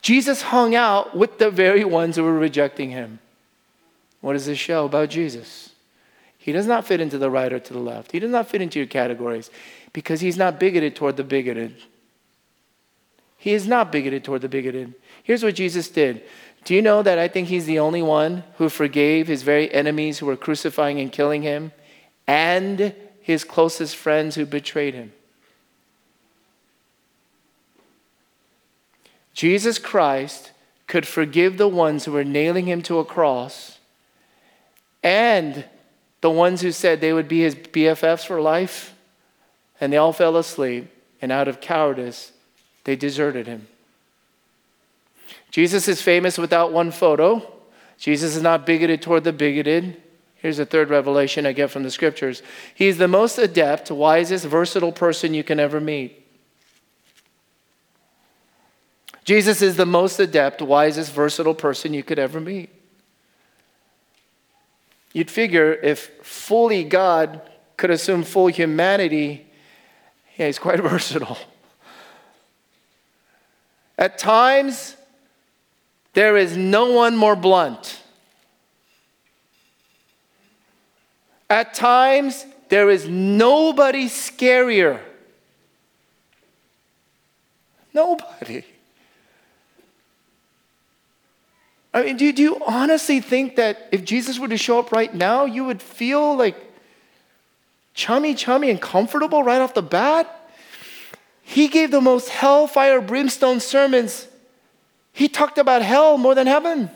Jesus 0.00 0.40
hung 0.40 0.74
out 0.74 1.14
with 1.14 1.38
the 1.38 1.50
very 1.50 1.84
ones 1.84 2.16
who 2.16 2.24
were 2.24 2.32
rejecting 2.38 2.92
him. 2.92 3.18
What 4.22 4.32
does 4.32 4.46
this 4.46 4.58
show 4.58 4.86
about 4.86 5.10
Jesus? 5.10 5.73
He 6.44 6.52
does 6.52 6.66
not 6.66 6.86
fit 6.86 7.00
into 7.00 7.16
the 7.16 7.30
right 7.30 7.50
or 7.50 7.58
to 7.58 7.72
the 7.72 7.78
left. 7.78 8.12
He 8.12 8.18
does 8.18 8.30
not 8.30 8.50
fit 8.50 8.60
into 8.60 8.78
your 8.78 8.86
categories 8.86 9.50
because 9.94 10.20
he's 10.20 10.36
not 10.36 10.60
bigoted 10.60 10.94
toward 10.94 11.16
the 11.16 11.24
bigoted. 11.24 11.74
He 13.38 13.54
is 13.54 13.66
not 13.66 13.90
bigoted 13.90 14.24
toward 14.24 14.42
the 14.42 14.48
bigoted. 14.50 14.92
Here's 15.22 15.42
what 15.42 15.54
Jesus 15.54 15.88
did. 15.88 16.22
Do 16.66 16.74
you 16.74 16.82
know 16.82 17.02
that 17.02 17.18
I 17.18 17.28
think 17.28 17.48
he's 17.48 17.64
the 17.64 17.78
only 17.78 18.02
one 18.02 18.44
who 18.58 18.68
forgave 18.68 19.26
his 19.26 19.42
very 19.42 19.72
enemies 19.72 20.18
who 20.18 20.26
were 20.26 20.36
crucifying 20.36 21.00
and 21.00 21.10
killing 21.10 21.40
him 21.40 21.72
and 22.26 22.94
his 23.22 23.42
closest 23.42 23.96
friends 23.96 24.34
who 24.34 24.44
betrayed 24.44 24.92
him? 24.92 25.14
Jesus 29.32 29.78
Christ 29.78 30.52
could 30.88 31.06
forgive 31.06 31.56
the 31.56 31.68
ones 31.68 32.04
who 32.04 32.12
were 32.12 32.22
nailing 32.22 32.66
him 32.66 32.82
to 32.82 32.98
a 32.98 33.04
cross 33.06 33.78
and 35.02 35.64
the 36.24 36.30
ones 36.30 36.62
who 36.62 36.72
said 36.72 37.02
they 37.02 37.12
would 37.12 37.28
be 37.28 37.40
his 37.40 37.54
BFFs 37.54 38.24
for 38.24 38.40
life, 38.40 38.94
and 39.78 39.92
they 39.92 39.98
all 39.98 40.14
fell 40.14 40.38
asleep, 40.38 40.90
and 41.20 41.30
out 41.30 41.48
of 41.48 41.60
cowardice, 41.60 42.32
they 42.84 42.96
deserted 42.96 43.46
him. 43.46 43.66
Jesus 45.50 45.86
is 45.86 46.00
famous 46.00 46.38
without 46.38 46.72
one 46.72 46.90
photo. 46.92 47.46
Jesus 47.98 48.36
is 48.36 48.42
not 48.42 48.64
bigoted 48.64 49.02
toward 49.02 49.24
the 49.24 49.34
bigoted. 49.34 50.00
Here's 50.36 50.58
a 50.58 50.64
third 50.64 50.88
revelation 50.88 51.44
I 51.44 51.52
get 51.52 51.70
from 51.70 51.82
the 51.82 51.90
scriptures. 51.90 52.42
He's 52.74 52.96
the 52.96 53.06
most 53.06 53.36
adept, 53.36 53.90
wisest, 53.90 54.46
versatile 54.46 54.92
person 54.92 55.34
you 55.34 55.44
can 55.44 55.60
ever 55.60 55.78
meet. 55.78 56.24
Jesus 59.26 59.60
is 59.60 59.76
the 59.76 59.84
most 59.84 60.18
adept, 60.18 60.62
wisest, 60.62 61.12
versatile 61.12 61.54
person 61.54 61.92
you 61.92 62.02
could 62.02 62.18
ever 62.18 62.40
meet. 62.40 62.73
You'd 65.14 65.30
figure 65.30 65.72
if 65.72 66.10
fully 66.22 66.84
God 66.84 67.40
could 67.76 67.90
assume 67.90 68.24
full 68.24 68.48
humanity, 68.48 69.46
yeah, 70.36 70.46
he's 70.46 70.58
quite 70.58 70.80
versatile. 70.82 71.38
At 73.96 74.18
times, 74.18 74.96
there 76.14 76.36
is 76.36 76.56
no 76.56 76.92
one 76.92 77.16
more 77.16 77.36
blunt. 77.36 78.02
At 81.48 81.74
times, 81.74 82.44
there 82.68 82.90
is 82.90 83.08
nobody 83.08 84.06
scarier. 84.06 85.00
Nobody. 87.92 88.64
I 91.94 92.02
mean, 92.02 92.16
do, 92.18 92.30
do 92.32 92.42
you 92.42 92.60
honestly 92.66 93.20
think 93.20 93.56
that 93.56 93.88
if 93.90 94.04
Jesus 94.04 94.38
were 94.38 94.48
to 94.48 94.58
show 94.58 94.78
up 94.78 94.92
right 94.92 95.14
now, 95.14 95.46
you 95.46 95.64
would 95.64 95.80
feel 95.80 96.36
like 96.36 96.56
chummy, 97.94 98.34
chummy, 98.34 98.68
and 98.68 98.82
comfortable 98.82 99.42
right 99.42 99.62
off 99.62 99.72
the 99.72 99.82
bat? 99.82 100.44
he 101.46 101.68
gave 101.68 101.90
the 101.90 102.00
most 102.00 102.30
hellfire 102.30 103.02
brimstone 103.02 103.60
sermons. 103.60 104.26
He 105.12 105.28
talked 105.28 105.58
about 105.58 105.82
hell 105.82 106.16
more 106.16 106.34
than 106.34 106.46
heaven. 106.46 106.90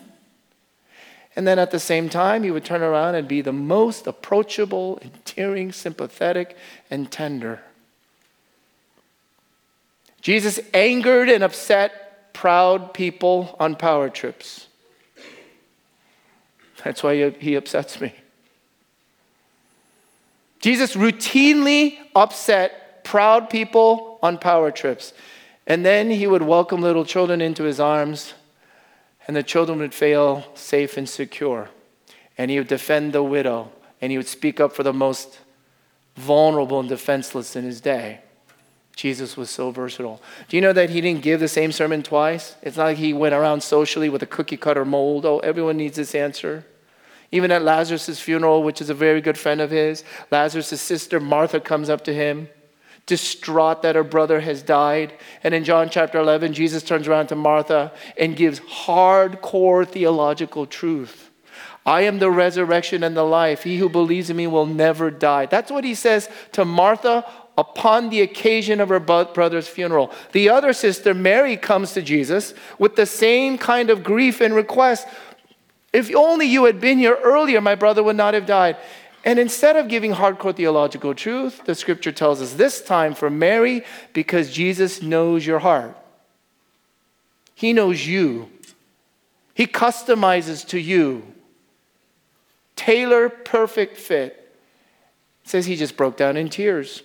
And 1.37 1.47
then 1.47 1.59
at 1.59 1.71
the 1.71 1.79
same 1.79 2.09
time, 2.09 2.43
he 2.43 2.51
would 2.51 2.65
turn 2.65 2.83
around 2.83 3.15
and 3.15 3.29
be 3.29 3.43
the 3.43 3.53
most 3.53 4.07
approachable, 4.07 4.99
endearing, 5.03 5.71
sympathetic, 5.71 6.57
and 6.91 7.11
tender. 7.13 7.61
Jesus 10.23 10.59
angered 10.73 11.29
and 11.29 11.45
upset 11.45 12.33
proud 12.33 12.95
people 12.95 13.55
on 13.61 13.77
power 13.77 14.09
trips. 14.09 14.68
That's 16.85 17.03
why 17.03 17.31
he 17.31 17.55
upsets 17.55 18.01
me. 18.01 18.15
Jesus 20.61 20.95
routinely 20.95 21.99
upset 22.15 23.05
proud 23.05 23.49
people 23.49 24.19
on 24.23 24.39
power 24.39 24.71
trips. 24.71 25.13
And 25.67 25.85
then 25.85 26.11
he 26.11 26.27
would 26.27 26.43
welcome 26.43 26.81
little 26.81 27.05
children 27.05 27.41
into 27.41 27.65
his 27.65 27.79
arms, 27.79 28.35
and 29.27 29.37
the 29.37 29.43
children 29.43 29.79
would 29.81 29.95
feel 29.95 30.45
safe 30.55 30.97
and 30.97 31.09
secure. 31.09 31.69
And 32.39 32.51
he 32.51 32.59
would 32.59 32.69
defend 32.69 33.13
the 33.13 33.23
widow, 33.23 33.71
and 34.01 34.11
he 34.11 34.17
would 34.17 34.29
speak 34.29 34.61
up 34.61 34.73
for 34.73 34.83
the 34.83 34.93
most 34.93 35.41
vulnerable 36.17 36.81
and 36.81 36.89
defenseless 36.89 37.55
in 37.55 37.65
his 37.65 37.81
day. 37.81 38.21
Jesus 38.99 39.37
was 39.37 39.49
so 39.49 39.71
versatile. 39.71 40.21
Do 40.49 40.57
you 40.57 40.61
know 40.61 40.73
that 40.73 40.91
he 40.91 41.01
didn't 41.01 41.23
give 41.23 41.39
the 41.39 41.47
same 41.47 41.71
sermon 41.71 42.03
twice? 42.03 42.57
It's 42.63 42.77
not 42.77 42.87
like 42.87 42.97
he 42.97 43.13
went 43.13 43.33
around 43.33 43.63
socially 43.63 44.09
with 44.09 44.25
a 44.25 44.27
cookie 44.27 44.57
cutter 44.57 44.85
mold. 44.85 45.25
Oh, 45.25 45.39
everyone 45.39 45.77
needs 45.77 45.95
this 45.95 46.17
answer. 46.17 46.67
Even 47.31 47.53
at 47.53 47.63
Lazarus' 47.63 48.19
funeral, 48.19 48.65
which 48.65 48.81
is 48.81 48.91
a 48.91 48.95
very 48.95 49.21
good 49.21 49.39
friend 49.39 49.61
of 49.61 49.71
his, 49.71 50.03
Lazarus' 50.33 50.81
sister 50.81 51.21
Martha 51.21 51.61
comes 51.61 51.89
up 51.89 52.03
to 52.07 52.13
him, 52.13 52.49
distraught 53.07 53.83
that 53.83 53.95
her 53.95 54.03
brother 54.03 54.41
has 54.41 54.65
died. 54.65 55.13
And 55.45 55.55
in 55.55 55.63
John 55.63 55.91
chapter 55.91 56.19
11, 56.19 56.53
Jesus 56.53 56.83
turns 56.83 57.07
around 57.07 57.29
to 57.29 57.37
Martha 57.37 57.93
and 58.17 58.35
gives 58.35 58.59
hardcore 58.59 59.87
theological 59.87 60.67
truth. 60.67 61.31
I 61.87 62.01
am 62.01 62.19
the 62.19 62.33
resurrection 62.33 63.05
and 63.05 63.17
the 63.17 63.23
life. 63.23 63.63
He 63.63 63.79
who 63.79 63.89
believes 63.89 64.29
in 64.29 64.37
me 64.37 64.49
will 64.49 64.67
never 64.67 65.09
die. 65.11 65.47
That's 65.47 65.71
what 65.71 65.85
he 65.85 65.95
says 65.95 66.29
to 66.53 66.65
Martha 66.65 67.25
upon 67.59 68.09
the 68.09 68.21
occasion 68.21 68.81
of 68.81 68.89
her 68.89 69.01
brother's 69.01 69.67
funeral. 69.67 70.13
The 70.31 70.49
other 70.49 70.73
sister, 70.73 71.13
Mary, 71.13 71.57
comes 71.57 71.93
to 71.93 72.01
Jesus 72.01 72.55
with 72.79 72.95
the 72.95 73.05
same 73.05 73.59
kind 73.59 73.91
of 73.91 74.05
grief 74.05 74.41
and 74.41 74.55
request. 74.55 75.09
If 75.93 76.15
only 76.15 76.47
you 76.47 76.65
had 76.67 76.81
been 76.81 76.99
here 76.99 77.19
earlier, 77.21 77.61
my 77.61 77.75
brother 77.75 78.03
would 78.03 78.15
not 78.15 78.35
have 78.35 78.47
died. 78.47 78.77
And 79.25 79.41
instead 79.41 79.75
of 79.75 79.89
giving 79.89 80.13
hardcore 80.13 80.55
theological 80.55 81.15
truth, 81.15 81.63
the 81.65 81.75
scripture 81.75 82.13
tells 82.13 82.41
us 82.41 82.55
this 82.55 82.81
time 82.81 83.15
for 83.15 83.29
Mary, 83.29 83.85
because 84.13 84.53
Jesus 84.53 85.03
knows 85.03 85.45
your 85.45 85.59
heart. 85.59 85.97
He 87.57 87.73
knows 87.73 88.07
you. 88.07 88.51
He 89.53 89.67
customizes 89.67 90.65
to 90.69 90.79
you. 90.79 91.25
Tailor 92.77 93.29
perfect 93.29 93.97
fit. 93.97 94.55
It 95.43 95.51
says 95.51 95.67
he 95.67 95.75
just 95.75 95.97
broke 95.97 96.17
down 96.17 96.37
in 96.37 96.49
tears. 96.49 97.03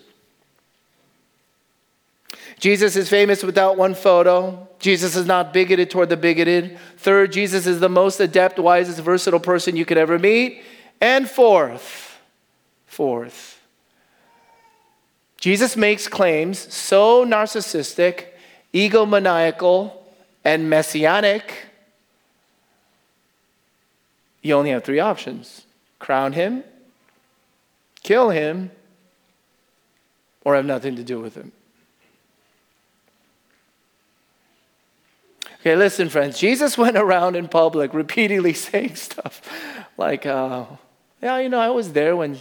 Jesus 2.60 2.96
is 2.96 3.10
famous 3.10 3.44
without 3.44 3.78
one 3.78 3.96
photo. 3.96 4.68
Jesus 4.80 5.16
is 5.16 5.26
not 5.26 5.54
bigoted 5.54 5.90
toward 5.90 6.10
the 6.10 6.18
bigoted. 6.18 6.78
Third, 6.98 7.32
Jesus 7.32 7.66
is 7.66 7.80
the 7.80 7.90
most 7.90 8.20
adept, 8.20 8.60
wisest, 8.60 9.00
versatile 9.00 9.40
person 9.40 9.76
you 9.76 9.86
could 9.86 9.98
ever 9.98 10.20
meet. 10.20 10.64
And 11.02 11.30
fourth, 11.30 12.20
fourth, 12.86 13.62
Jesus 15.38 15.76
makes 15.76 16.08
claims 16.08 16.74
so 16.74 17.26
narcissistic, 17.26 18.28
egomaniacal, 18.74 19.92
and 20.46 20.70
messianic. 20.70 21.66
You 24.42 24.56
only 24.56 24.70
have 24.70 24.84
three 24.84 25.00
options 25.00 25.66
crown 26.00 26.34
him, 26.34 26.64
kill 28.04 28.30
him, 28.30 28.72
or 30.46 30.56
have 30.56 30.66
nothing 30.66 30.96
to 30.98 31.04
do 31.04 31.20
with 31.20 31.36
him. 31.36 31.52
Okay, 35.64 35.78
listen, 35.78 36.10
friends. 36.10 36.38
Jesus 36.38 36.78
went 36.78 36.98
around 36.98 37.38
in 37.38 37.48
public 37.48 37.94
repeatedly 37.94 38.52
saying 38.68 38.96
stuff 38.96 39.42
like, 39.98 40.26
uh, 40.26 40.66
yeah, 41.22 41.38
you 41.38 41.48
know, 41.48 41.60
I 41.60 41.70
was 41.70 41.94
there 41.94 42.18
when 42.18 42.38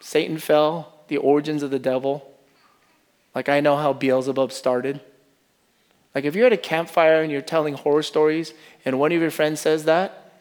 Satan 0.00 0.38
fell, 0.38 0.92
the 1.06 1.18
origins 1.18 1.62
of 1.62 1.70
the 1.70 1.78
devil. 1.78 2.28
Like, 3.32 3.48
I 3.48 3.60
know 3.60 3.76
how 3.76 3.92
Beelzebub 3.92 4.50
started. 4.50 5.00
Like, 6.16 6.24
if 6.24 6.34
you're 6.34 6.48
at 6.48 6.52
a 6.52 6.56
campfire 6.56 7.22
and 7.22 7.30
you're 7.30 7.42
telling 7.42 7.74
horror 7.74 8.02
stories 8.02 8.52
and 8.84 8.98
one 8.98 9.12
of 9.12 9.20
your 9.20 9.30
friends 9.30 9.60
says 9.60 9.84
that, 9.84 10.32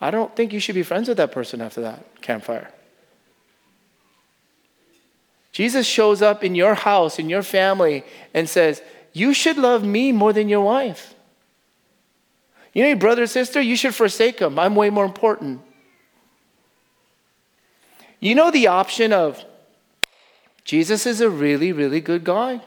I 0.00 0.12
don't 0.12 0.36
think 0.36 0.52
you 0.52 0.60
should 0.60 0.76
be 0.76 0.84
friends 0.84 1.08
with 1.08 1.16
that 1.16 1.32
person 1.32 1.60
after 1.60 1.80
that 1.80 2.22
campfire. 2.22 2.70
Jesus 5.50 5.88
shows 5.88 6.22
up 6.22 6.44
in 6.44 6.54
your 6.54 6.74
house, 6.74 7.18
in 7.18 7.28
your 7.28 7.42
family, 7.42 8.04
and 8.32 8.48
says, 8.48 8.80
You 9.12 9.34
should 9.34 9.58
love 9.58 9.82
me 9.82 10.12
more 10.12 10.32
than 10.32 10.48
your 10.48 10.60
wife. 10.60 11.14
You 12.76 12.82
know, 12.82 12.88
your 12.88 12.98
brother 12.98 13.26
sister, 13.26 13.58
you 13.58 13.74
should 13.74 13.94
forsake 13.94 14.36
them. 14.36 14.58
I'm 14.58 14.74
way 14.74 14.90
more 14.90 15.06
important. 15.06 15.62
You 18.20 18.34
know 18.34 18.50
the 18.50 18.66
option 18.66 19.14
of 19.14 19.42
Jesus 20.62 21.06
is 21.06 21.22
a 21.22 21.30
really, 21.30 21.72
really 21.72 22.02
good 22.02 22.22
guy. 22.22 22.60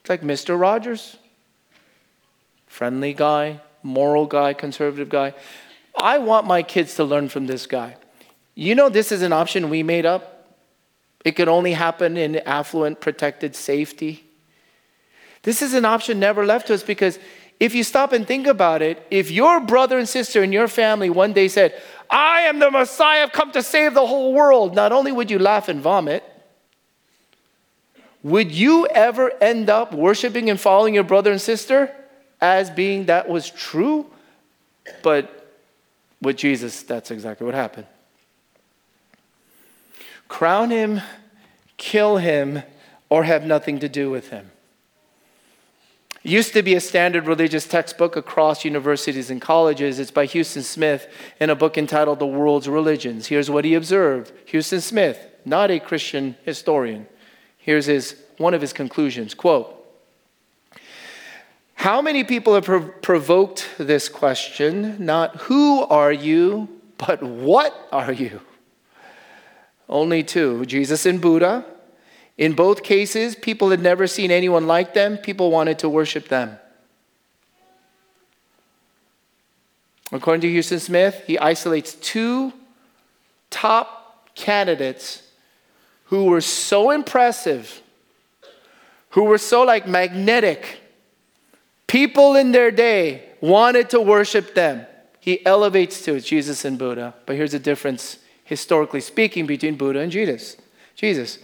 It's 0.00 0.08
like 0.08 0.22
Mr. 0.22 0.58
Rogers. 0.58 1.18
Friendly 2.66 3.12
guy, 3.12 3.60
moral 3.82 4.24
guy, 4.24 4.54
conservative 4.54 5.10
guy. 5.10 5.34
I 5.94 6.16
want 6.16 6.46
my 6.46 6.62
kids 6.62 6.94
to 6.94 7.04
learn 7.04 7.28
from 7.28 7.48
this 7.48 7.66
guy. 7.66 7.98
You 8.54 8.74
know, 8.74 8.88
this 8.88 9.12
is 9.12 9.20
an 9.20 9.34
option 9.34 9.68
we 9.68 9.82
made 9.82 10.06
up. 10.06 10.56
It 11.22 11.32
could 11.32 11.48
only 11.48 11.74
happen 11.74 12.16
in 12.16 12.36
affluent, 12.36 13.02
protected 13.02 13.54
safety. 13.54 14.24
This 15.42 15.60
is 15.60 15.74
an 15.74 15.84
option 15.84 16.18
never 16.18 16.46
left 16.46 16.68
to 16.68 16.74
us 16.74 16.82
because 16.82 17.18
if 17.60 17.74
you 17.74 17.82
stop 17.82 18.12
and 18.12 18.26
think 18.26 18.46
about 18.46 18.82
it, 18.82 19.04
if 19.10 19.30
your 19.30 19.60
brother 19.60 19.98
and 19.98 20.08
sister 20.08 20.42
in 20.42 20.52
your 20.52 20.68
family 20.68 21.10
one 21.10 21.32
day 21.32 21.48
said, 21.48 21.80
I 22.10 22.42
am 22.42 22.58
the 22.58 22.70
Messiah, 22.70 23.24
I've 23.24 23.32
come 23.32 23.52
to 23.52 23.62
save 23.62 23.94
the 23.94 24.06
whole 24.06 24.32
world, 24.32 24.74
not 24.74 24.92
only 24.92 25.12
would 25.12 25.30
you 25.30 25.38
laugh 25.38 25.68
and 25.68 25.80
vomit, 25.80 26.22
would 28.22 28.52
you 28.52 28.86
ever 28.86 29.32
end 29.40 29.70
up 29.70 29.92
worshiping 29.92 30.50
and 30.50 30.60
following 30.60 30.94
your 30.94 31.04
brother 31.04 31.30
and 31.30 31.40
sister 31.40 31.94
as 32.40 32.70
being 32.70 33.06
that 33.06 33.28
was 33.28 33.50
true? 33.50 34.06
But 35.02 35.56
with 36.20 36.36
Jesus, 36.36 36.82
that's 36.82 37.10
exactly 37.10 37.44
what 37.44 37.54
happened. 37.54 37.86
Crown 40.28 40.70
him, 40.70 41.00
kill 41.76 42.18
him, 42.18 42.62
or 43.08 43.24
have 43.24 43.44
nothing 43.44 43.78
to 43.80 43.88
do 43.88 44.10
with 44.10 44.30
him. 44.30 44.50
It 46.24 46.30
used 46.30 46.52
to 46.54 46.62
be 46.62 46.74
a 46.74 46.80
standard 46.80 47.26
religious 47.26 47.66
textbook 47.66 48.16
across 48.16 48.64
universities 48.64 49.30
and 49.30 49.40
colleges. 49.40 49.98
It's 49.98 50.10
by 50.10 50.26
Huston 50.26 50.62
Smith 50.62 51.08
in 51.38 51.48
a 51.48 51.54
book 51.54 51.78
entitled 51.78 52.18
The 52.18 52.26
World's 52.26 52.68
Religions. 52.68 53.28
Here's 53.28 53.50
what 53.50 53.64
he 53.64 53.74
observed. 53.74 54.32
Huston 54.50 54.80
Smith, 54.80 55.24
not 55.44 55.70
a 55.70 55.78
Christian 55.78 56.36
historian. 56.44 57.06
Here's 57.56 57.86
his, 57.86 58.16
one 58.36 58.54
of 58.54 58.60
his 58.60 58.72
conclusions. 58.72 59.34
Quote, 59.34 59.74
how 61.74 62.02
many 62.02 62.24
people 62.24 62.54
have 62.54 62.64
prov- 62.64 63.02
provoked 63.02 63.68
this 63.78 64.08
question? 64.08 64.96
Not 64.98 65.36
who 65.42 65.82
are 65.82 66.10
you, 66.10 66.68
but 66.96 67.22
what 67.22 67.88
are 67.92 68.12
you? 68.12 68.40
Only 69.88 70.24
two 70.24 70.66
Jesus 70.66 71.06
and 71.06 71.20
Buddha, 71.20 71.64
in 72.38 72.52
both 72.52 72.84
cases, 72.84 73.34
people 73.34 73.70
had 73.70 73.82
never 73.82 74.06
seen 74.06 74.30
anyone 74.30 74.68
like 74.68 74.94
them. 74.94 75.18
People 75.18 75.50
wanted 75.50 75.80
to 75.80 75.88
worship 75.88 76.28
them. 76.28 76.56
According 80.12 80.42
to 80.42 80.54
Huston 80.54 80.78
Smith, 80.78 81.24
he 81.26 81.36
isolates 81.36 81.94
two 81.94 82.52
top 83.50 84.34
candidates 84.36 85.22
who 86.04 86.26
were 86.26 86.40
so 86.40 86.92
impressive, 86.92 87.82
who 89.10 89.24
were 89.24 89.36
so 89.36 89.64
like 89.64 89.86
magnetic. 89.88 90.80
People 91.88 92.36
in 92.36 92.52
their 92.52 92.70
day 92.70 93.24
wanted 93.40 93.90
to 93.90 94.00
worship 94.00 94.54
them. 94.54 94.86
He 95.18 95.44
elevates 95.44 96.02
to 96.04 96.20
Jesus 96.20 96.64
and 96.64 96.78
Buddha. 96.78 97.14
But 97.26 97.36
here's 97.36 97.52
the 97.52 97.58
difference, 97.58 98.18
historically 98.44 99.00
speaking, 99.00 99.44
between 99.44 99.76
Buddha 99.76 99.98
and 99.98 100.12
Jesus. 100.12 100.56
Jesus. 100.94 101.38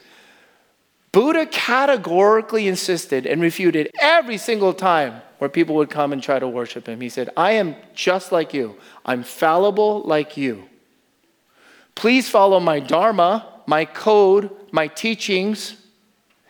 Buddha 1.14 1.46
categorically 1.46 2.66
insisted 2.66 3.24
and 3.24 3.40
refuted 3.40 3.88
every 4.00 4.37
single 4.37 4.74
time 4.74 5.22
where 5.38 5.48
people 5.48 5.77
would 5.77 5.88
come 5.88 6.12
and 6.12 6.20
try 6.20 6.40
to 6.40 6.48
worship 6.48 6.88
him. 6.88 7.00
He 7.00 7.09
said, 7.09 7.31
I 7.37 7.53
am 7.53 7.77
just 7.94 8.33
like 8.33 8.53
you, 8.53 8.77
I'm 9.07 9.22
fallible 9.22 10.03
like 10.03 10.37
you. 10.37 10.64
Please 11.94 12.29
follow 12.29 12.59
my 12.59 12.81
Dharma, 12.81 13.46
my 13.64 13.85
code, 13.85 14.50
my 14.72 14.88
teachings 14.88 15.77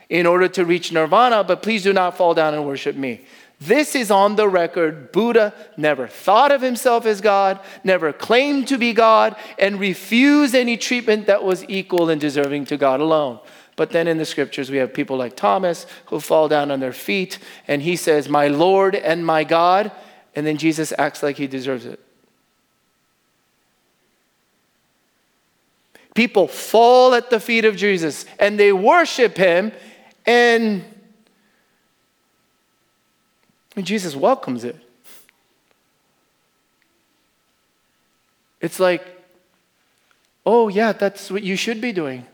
in 0.09 0.25
order 0.25 0.49
to 0.49 0.65
reach 0.65 0.91
nirvana, 0.91 1.45
but 1.45 1.63
please 1.63 1.83
do 1.83 1.93
not 1.93 2.17
fall 2.17 2.33
down 2.33 2.55
and 2.55 2.67
worship 2.67 2.97
me. 2.97 3.27
This 3.61 3.95
is 3.95 4.11
on 4.11 4.37
the 4.37 4.49
record. 4.49 5.13
Buddha 5.13 5.53
never 5.77 6.09
thought 6.09 6.53
of 6.53 6.63
himself 6.63 7.05
as 7.05 7.21
God, 7.21 7.61
never 7.85 8.15
claimed 8.15 8.69
to 8.69 8.79
be 8.79 8.95
God, 8.95 9.37
and 9.59 9.79
refused 9.79 10.55
any 10.55 10.79
treatment 10.79 11.27
that 11.27 11.45
was 11.45 11.69
equal 11.69 12.09
and 12.09 12.19
deserving 12.19 12.65
to 12.67 12.79
God 12.79 13.01
alone. 13.01 13.41
But 13.77 13.91
then 13.91 14.07
in 14.07 14.19
the 14.19 14.25
scriptures, 14.25 14.71
we 14.71 14.77
have 14.77 14.95
people 14.95 15.17
like 15.17 15.37
Thomas 15.37 15.87
who 16.07 16.21
fall 16.21 16.49
down 16.49 16.71
on 16.71 16.81
their 16.81 16.93
feet, 16.93 17.39
and 17.67 17.83
he 17.83 17.97
says, 17.97 18.29
My 18.29 18.49
Lord 18.49 18.95
and 18.95 19.27
my 19.27 19.45
God. 19.45 19.91
And 20.37 20.47
then 20.47 20.57
Jesus 20.57 20.93
acts 20.99 21.23
like 21.23 21.37
he 21.37 21.47
deserves 21.47 21.87
it. 21.87 22.01
People 26.15 26.47
fall 26.47 27.15
at 27.15 27.31
the 27.31 27.41
feet 27.41 27.65
of 27.65 27.77
Jesus 27.77 28.25
and 28.39 28.59
they 28.59 28.73
worship 28.73 29.37
him, 29.37 29.73
and 30.25 30.85
Jesus 33.83 34.15
welcomes 34.15 34.63
it. 34.63 34.77
It's 38.61 38.79
like, 38.79 39.05
oh, 40.47 40.69
yeah, 40.69 40.93
that's 40.93 41.31
what 41.31 41.43
you 41.43 41.57
should 41.57 41.81
be 41.81 41.93
doing. 41.93 42.27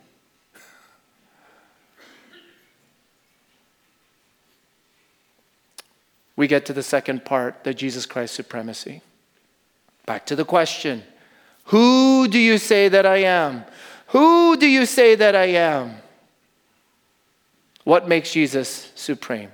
We 6.41 6.47
get 6.47 6.65
to 6.65 6.73
the 6.73 6.83
second 6.83 7.27
part 7.27 7.65
the 7.65 7.75
Jesus 7.75 8.07
Christ 8.07 8.33
supremacy. 8.35 9.03
Back 10.07 10.25
to 10.25 10.35
the 10.35 10.47
question 10.47 11.03
Who 11.65 12.29
do 12.29 12.39
you 12.39 12.57
say 12.57 12.89
that 12.89 13.05
I 13.05 13.19
am? 13.19 13.65
Who 14.07 14.57
do 14.57 14.67
you 14.67 14.87
say 14.87 15.15
that 15.17 15.37
I 15.37 15.49
am? 15.49 15.97
What 17.85 18.09
makes 18.09 18.33
Jesus 18.33 18.91
supreme? 18.95 19.51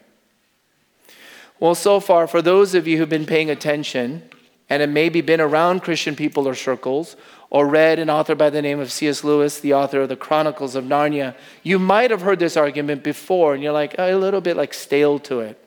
Well, 1.59 1.75
so 1.75 1.99
far, 1.99 2.29
for 2.29 2.41
those 2.41 2.73
of 2.77 2.87
you 2.87 2.99
who've 2.99 3.09
been 3.09 3.27
paying 3.27 3.51
attention 3.51 4.23
and 4.71 4.81
have 4.81 4.91
maybe 4.91 5.21
been 5.23 5.41
around 5.41 5.83
Christian 5.83 6.15
people 6.15 6.47
or 6.47 6.55
circles, 6.55 7.17
or 7.51 7.67
read 7.67 7.99
an 7.99 8.09
author 8.09 8.37
by 8.37 8.49
the 8.49 8.63
name 8.63 8.79
of 8.79 8.93
C.S. 8.93 9.25
Lewis, 9.25 9.59
the 9.59 9.75
author 9.75 10.03
of 10.03 10.09
the 10.09 10.15
Chronicles 10.15 10.77
of 10.77 10.85
Narnia, 10.85 11.35
you 11.65 11.81
might 11.81 12.13
have 12.13 12.21
heard 12.21 12.39
this 12.39 12.57
argument 12.57 13.03
before, 13.03 13.55
and 13.55 13.63
you're 13.65 13.73
like 13.73 13.97
a 13.99 14.15
little 14.15 14.41
bit 14.41 14.57
like 14.57 14.73
stale 14.73 15.19
to 15.19 15.41
it. 15.41 15.61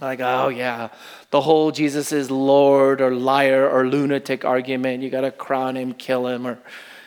Like, 0.00 0.20
oh 0.20 0.48
yeah, 0.48 0.88
the 1.30 1.40
whole 1.40 1.70
Jesus 1.72 2.12
is 2.12 2.30
Lord 2.30 3.00
or 3.00 3.14
liar 3.14 3.68
or 3.68 3.86
lunatic 3.86 4.44
argument. 4.44 5.02
You 5.02 5.10
got 5.10 5.22
to 5.22 5.30
crown 5.30 5.76
him, 5.76 5.92
kill 5.92 6.26
him, 6.26 6.46
or 6.46 6.58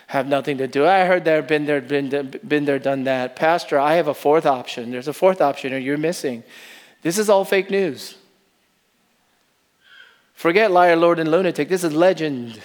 have 0.08 0.28
nothing 0.28 0.60
to 0.60 0.68
do. 0.68 0.86
I 0.86 1.06
heard 1.06 1.26
there, 1.26 1.42
been 1.42 1.66
there, 1.66 1.82
been, 1.82 2.40
been 2.48 2.66
there, 2.66 2.78
done 2.78 3.06
that. 3.06 3.36
Pastor, 3.36 3.80
I 3.80 3.96
have 3.96 4.08
a 4.08 4.14
fourth 4.14 4.46
option. 4.46 4.92
There's 4.92 5.08
a 5.08 5.14
fourth 5.14 5.42
option, 5.42 5.74
or 5.74 5.78
you're 5.80 5.98
missing. 5.98 6.44
This 7.02 7.18
is 7.18 7.30
all 7.30 7.46
fake 7.46 7.72
news. 7.72 8.16
Forget 10.34 10.72
liar, 10.72 10.96
Lord, 10.96 11.20
and 11.20 11.32
lunatic. 11.32 11.70
This 11.70 11.84
is 11.84 11.94
legend. 11.94 12.62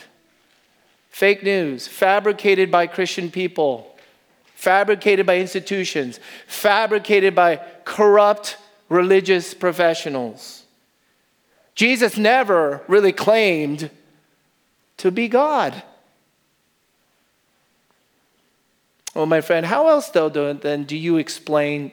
Fake 1.11 1.43
news, 1.43 1.89
fabricated 1.89 2.71
by 2.71 2.87
Christian 2.87 3.31
people, 3.31 3.97
fabricated 4.55 5.27
by 5.27 5.39
institutions, 5.39 6.21
fabricated 6.47 7.35
by 7.35 7.61
corrupt 7.85 8.57
religious 8.89 9.55
professionals. 9.55 10.65
Jesus 11.75 12.17
never 12.17 12.83
really 12.89 13.13
claimed 13.13 13.91
to 14.97 15.11
be 15.11 15.29
God. 15.29 15.83
Well, 19.15 19.27
my 19.27 19.41
friend, 19.41 19.67
how 19.67 19.89
else 19.89 20.11
though 20.11 20.29
then 20.29 20.85
do 20.85 20.97
you 20.97 21.17
explain 21.17 21.93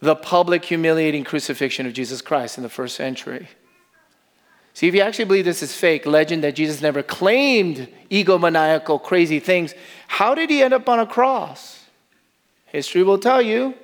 the 0.00 0.16
public 0.16 0.64
humiliating 0.64 1.24
crucifixion 1.24 1.86
of 1.86 1.92
Jesus 1.92 2.20
Christ 2.20 2.56
in 2.56 2.62
the 2.62 2.68
first 2.68 2.96
century? 2.96 3.48
See, 4.74 4.88
if 4.88 4.94
you 4.94 5.02
actually 5.02 5.26
believe 5.26 5.44
this 5.44 5.62
is 5.62 5.74
fake 5.74 6.06
legend 6.06 6.42
that 6.44 6.54
Jesus 6.54 6.80
never 6.80 7.02
claimed 7.02 7.88
egomaniacal, 8.10 9.02
crazy 9.02 9.38
things, 9.38 9.74
how 10.08 10.34
did 10.34 10.48
he 10.50 10.62
end 10.62 10.72
up 10.72 10.88
on 10.88 10.98
a 10.98 11.06
cross? 11.06 11.84
History 12.66 13.02
will 13.02 13.18
tell 13.18 13.42
you. 13.42 13.74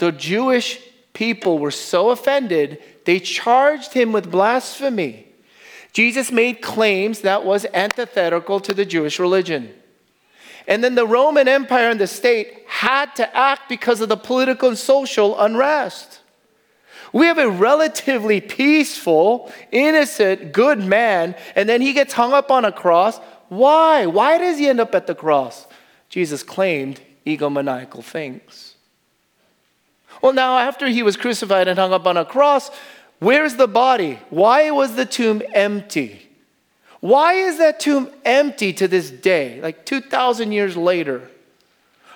The 0.00 0.12
Jewish 0.12 0.80
people 1.12 1.58
were 1.58 1.70
so 1.70 2.08
offended, 2.08 2.82
they 3.04 3.20
charged 3.20 3.92
him 3.92 4.12
with 4.12 4.30
blasphemy. 4.30 5.26
Jesus 5.92 6.32
made 6.32 6.62
claims 6.62 7.20
that 7.20 7.44
was 7.44 7.66
antithetical 7.74 8.60
to 8.60 8.72
the 8.72 8.86
Jewish 8.86 9.18
religion. 9.18 9.74
And 10.66 10.82
then 10.82 10.94
the 10.94 11.06
Roman 11.06 11.48
Empire 11.48 11.90
and 11.90 12.00
the 12.00 12.06
state 12.06 12.64
had 12.66 13.14
to 13.16 13.36
act 13.36 13.68
because 13.68 14.00
of 14.00 14.08
the 14.08 14.16
political 14.16 14.70
and 14.70 14.78
social 14.78 15.38
unrest. 15.38 16.20
We 17.12 17.26
have 17.26 17.36
a 17.36 17.50
relatively 17.50 18.40
peaceful, 18.40 19.52
innocent, 19.70 20.52
good 20.52 20.78
man, 20.78 21.34
and 21.54 21.68
then 21.68 21.82
he 21.82 21.92
gets 21.92 22.14
hung 22.14 22.32
up 22.32 22.50
on 22.50 22.64
a 22.64 22.72
cross. 22.72 23.18
Why? 23.50 24.06
Why 24.06 24.38
does 24.38 24.56
he 24.56 24.66
end 24.66 24.80
up 24.80 24.94
at 24.94 25.06
the 25.06 25.14
cross? 25.14 25.66
Jesus 26.08 26.42
claimed 26.42 27.02
egomaniacal 27.26 28.02
things. 28.02 28.69
Well, 30.22 30.32
now, 30.32 30.58
after 30.58 30.88
he 30.88 31.02
was 31.02 31.16
crucified 31.16 31.68
and 31.68 31.78
hung 31.78 31.92
up 31.92 32.06
on 32.06 32.16
a 32.16 32.24
cross, 32.24 32.70
where's 33.18 33.56
the 33.56 33.68
body? 33.68 34.18
Why 34.28 34.70
was 34.70 34.94
the 34.94 35.06
tomb 35.06 35.42
empty? 35.54 36.28
Why 37.00 37.32
is 37.34 37.58
that 37.58 37.80
tomb 37.80 38.10
empty 38.24 38.72
to 38.74 38.86
this 38.86 39.10
day, 39.10 39.60
like 39.62 39.86
2,000 39.86 40.52
years 40.52 40.76
later? 40.76 41.30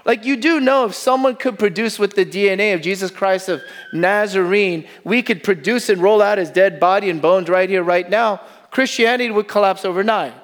Like, 0.04 0.26
you 0.26 0.36
do 0.36 0.60
know 0.60 0.84
if 0.84 0.94
someone 0.94 1.36
could 1.36 1.58
produce 1.58 1.98
with 1.98 2.14
the 2.14 2.26
DNA 2.26 2.74
of 2.74 2.82
Jesus 2.82 3.10
Christ 3.10 3.48
of 3.48 3.62
Nazarene, 3.94 4.86
we 5.02 5.22
could 5.22 5.42
produce 5.42 5.88
and 5.88 6.02
roll 6.02 6.20
out 6.20 6.36
his 6.36 6.50
dead 6.50 6.78
body 6.78 7.08
and 7.08 7.22
bones 7.22 7.48
right 7.48 7.70
here, 7.70 7.82
right 7.82 8.08
now, 8.08 8.42
Christianity 8.70 9.30
would 9.30 9.48
collapse 9.48 9.86
overnight. 9.86 10.34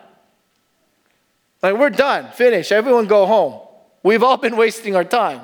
Like, 1.62 1.76
we're 1.76 1.90
done, 1.90 2.32
finish, 2.32 2.72
everyone 2.72 3.06
go 3.06 3.26
home. 3.26 3.60
We've 4.02 4.22
all 4.22 4.38
been 4.38 4.56
wasting 4.56 4.96
our 4.96 5.04
time. 5.04 5.42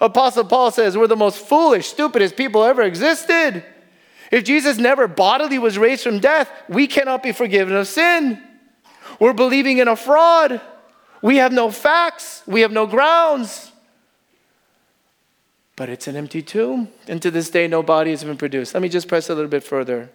Apostle 0.00 0.44
Paul 0.44 0.70
says 0.70 0.96
we're 0.96 1.06
the 1.06 1.16
most 1.16 1.38
foolish, 1.38 1.88
stupidest 1.88 2.36
people 2.36 2.64
ever 2.64 2.82
existed. 2.82 3.64
If 4.30 4.44
Jesus 4.44 4.78
never 4.78 5.08
bodily 5.08 5.58
was 5.58 5.78
raised 5.78 6.02
from 6.02 6.20
death, 6.20 6.50
we 6.68 6.86
cannot 6.86 7.22
be 7.22 7.32
forgiven 7.32 7.74
of 7.74 7.88
sin. 7.88 8.42
We're 9.18 9.32
believing 9.32 9.78
in 9.78 9.88
a 9.88 9.96
fraud. 9.96 10.60
We 11.22 11.38
have 11.38 11.52
no 11.52 11.70
facts, 11.70 12.42
we 12.46 12.60
have 12.60 12.70
no 12.70 12.86
grounds. 12.86 13.72
But 15.74 15.88
it's 15.88 16.06
an 16.06 16.16
empty 16.16 16.42
tomb, 16.42 16.88
and 17.06 17.22
to 17.22 17.30
this 17.30 17.50
day, 17.50 17.68
no 17.68 17.82
body 17.82 18.10
has 18.10 18.24
been 18.24 18.36
produced. 18.36 18.74
Let 18.74 18.82
me 18.82 18.88
just 18.88 19.08
press 19.08 19.30
a 19.30 19.34
little 19.34 19.50
bit 19.50 19.62
further. 19.62 20.10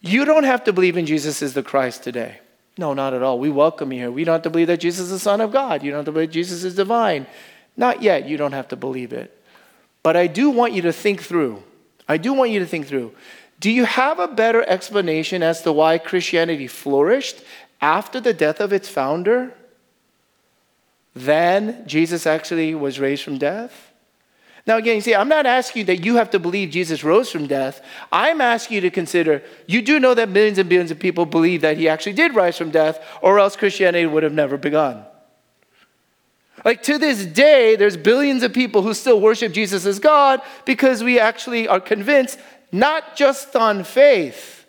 You 0.00 0.24
don't 0.24 0.44
have 0.44 0.64
to 0.64 0.72
believe 0.72 0.96
in 0.96 1.06
Jesus 1.06 1.42
as 1.42 1.54
the 1.54 1.62
Christ 1.62 2.04
today. 2.04 2.38
No, 2.76 2.94
not 2.94 3.14
at 3.14 3.22
all. 3.22 3.40
We 3.40 3.50
welcome 3.50 3.92
you 3.92 3.98
here. 3.98 4.10
We 4.12 4.22
don't 4.22 4.34
have 4.34 4.42
to 4.42 4.50
believe 4.50 4.68
that 4.68 4.78
Jesus 4.78 5.06
is 5.06 5.10
the 5.10 5.18
Son 5.18 5.40
of 5.40 5.50
God. 5.50 5.82
You 5.82 5.90
don't 5.90 5.98
have 5.98 6.06
to 6.06 6.12
believe 6.12 6.30
Jesus 6.30 6.62
is 6.62 6.76
divine. 6.76 7.26
Not 7.78 8.02
yet. 8.02 8.28
You 8.28 8.36
don't 8.36 8.52
have 8.52 8.68
to 8.68 8.76
believe 8.76 9.14
it. 9.14 9.34
But 10.02 10.16
I 10.16 10.26
do 10.26 10.50
want 10.50 10.74
you 10.74 10.82
to 10.82 10.92
think 10.92 11.22
through 11.22 11.62
I 12.10 12.16
do 12.16 12.32
want 12.32 12.50
you 12.50 12.60
to 12.60 12.66
think 12.66 12.86
through 12.86 13.12
do 13.60 13.70
you 13.70 13.84
have 13.84 14.18
a 14.18 14.28
better 14.28 14.62
explanation 14.68 15.42
as 15.42 15.62
to 15.62 15.72
why 15.72 15.98
Christianity 15.98 16.66
flourished 16.66 17.42
after 17.80 18.20
the 18.20 18.32
death 18.32 18.60
of 18.60 18.72
its 18.72 18.88
founder 18.88 19.52
than 21.14 21.86
Jesus 21.86 22.26
actually 22.26 22.74
was 22.74 23.00
raised 23.00 23.24
from 23.24 23.36
death? 23.38 23.92
Now, 24.66 24.76
again, 24.76 24.96
you 24.96 25.00
see, 25.00 25.14
I'm 25.14 25.28
not 25.28 25.46
asking 25.46 25.80
you 25.80 25.86
that 25.86 26.04
you 26.04 26.16
have 26.16 26.30
to 26.30 26.38
believe 26.38 26.70
Jesus 26.70 27.02
rose 27.02 27.30
from 27.30 27.46
death. 27.46 27.80
I'm 28.12 28.40
asking 28.40 28.76
you 28.76 28.80
to 28.82 28.90
consider 28.90 29.42
you 29.66 29.82
do 29.82 29.98
know 29.98 30.14
that 30.14 30.28
millions 30.28 30.58
and 30.58 30.68
billions 30.68 30.90
of 30.90 30.98
people 30.98 31.26
believe 31.26 31.62
that 31.62 31.78
he 31.78 31.88
actually 31.88 32.12
did 32.12 32.34
rise 32.34 32.58
from 32.58 32.70
death, 32.70 33.04
or 33.22 33.38
else 33.38 33.56
Christianity 33.56 34.06
would 34.06 34.22
have 34.22 34.34
never 34.34 34.56
begun. 34.56 35.04
Like 36.64 36.82
to 36.84 36.98
this 36.98 37.24
day, 37.24 37.76
there's 37.76 37.96
billions 37.96 38.42
of 38.42 38.52
people 38.52 38.82
who 38.82 38.94
still 38.94 39.20
worship 39.20 39.52
Jesus 39.52 39.86
as 39.86 39.98
God 39.98 40.40
because 40.64 41.02
we 41.04 41.18
actually 41.18 41.68
are 41.68 41.80
convinced 41.80 42.38
not 42.72 43.16
just 43.16 43.54
on 43.56 43.84
faith, 43.84 44.66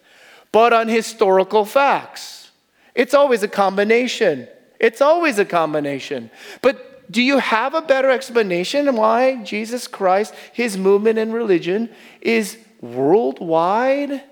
but 0.52 0.74
on 0.74 0.88
historical 0.88 1.66
facts. 1.66 2.52
It's 2.96 3.14
always 3.14 3.44
a 3.44 3.48
combination. 3.48 4.48
It's 4.80 5.02
always 5.02 5.40
a 5.40 5.46
combination. 5.46 6.32
But 6.62 7.12
do 7.12 7.22
you 7.22 7.40
have 7.40 7.74
a 7.74 7.82
better 7.82 8.10
explanation 8.10 8.96
why 8.96 9.44
Jesus 9.44 9.88
Christ, 9.88 10.34
his 10.54 10.78
movement 10.78 11.18
and 11.18 11.34
religion, 11.34 11.90
is 12.22 12.58
worldwide 12.82 14.24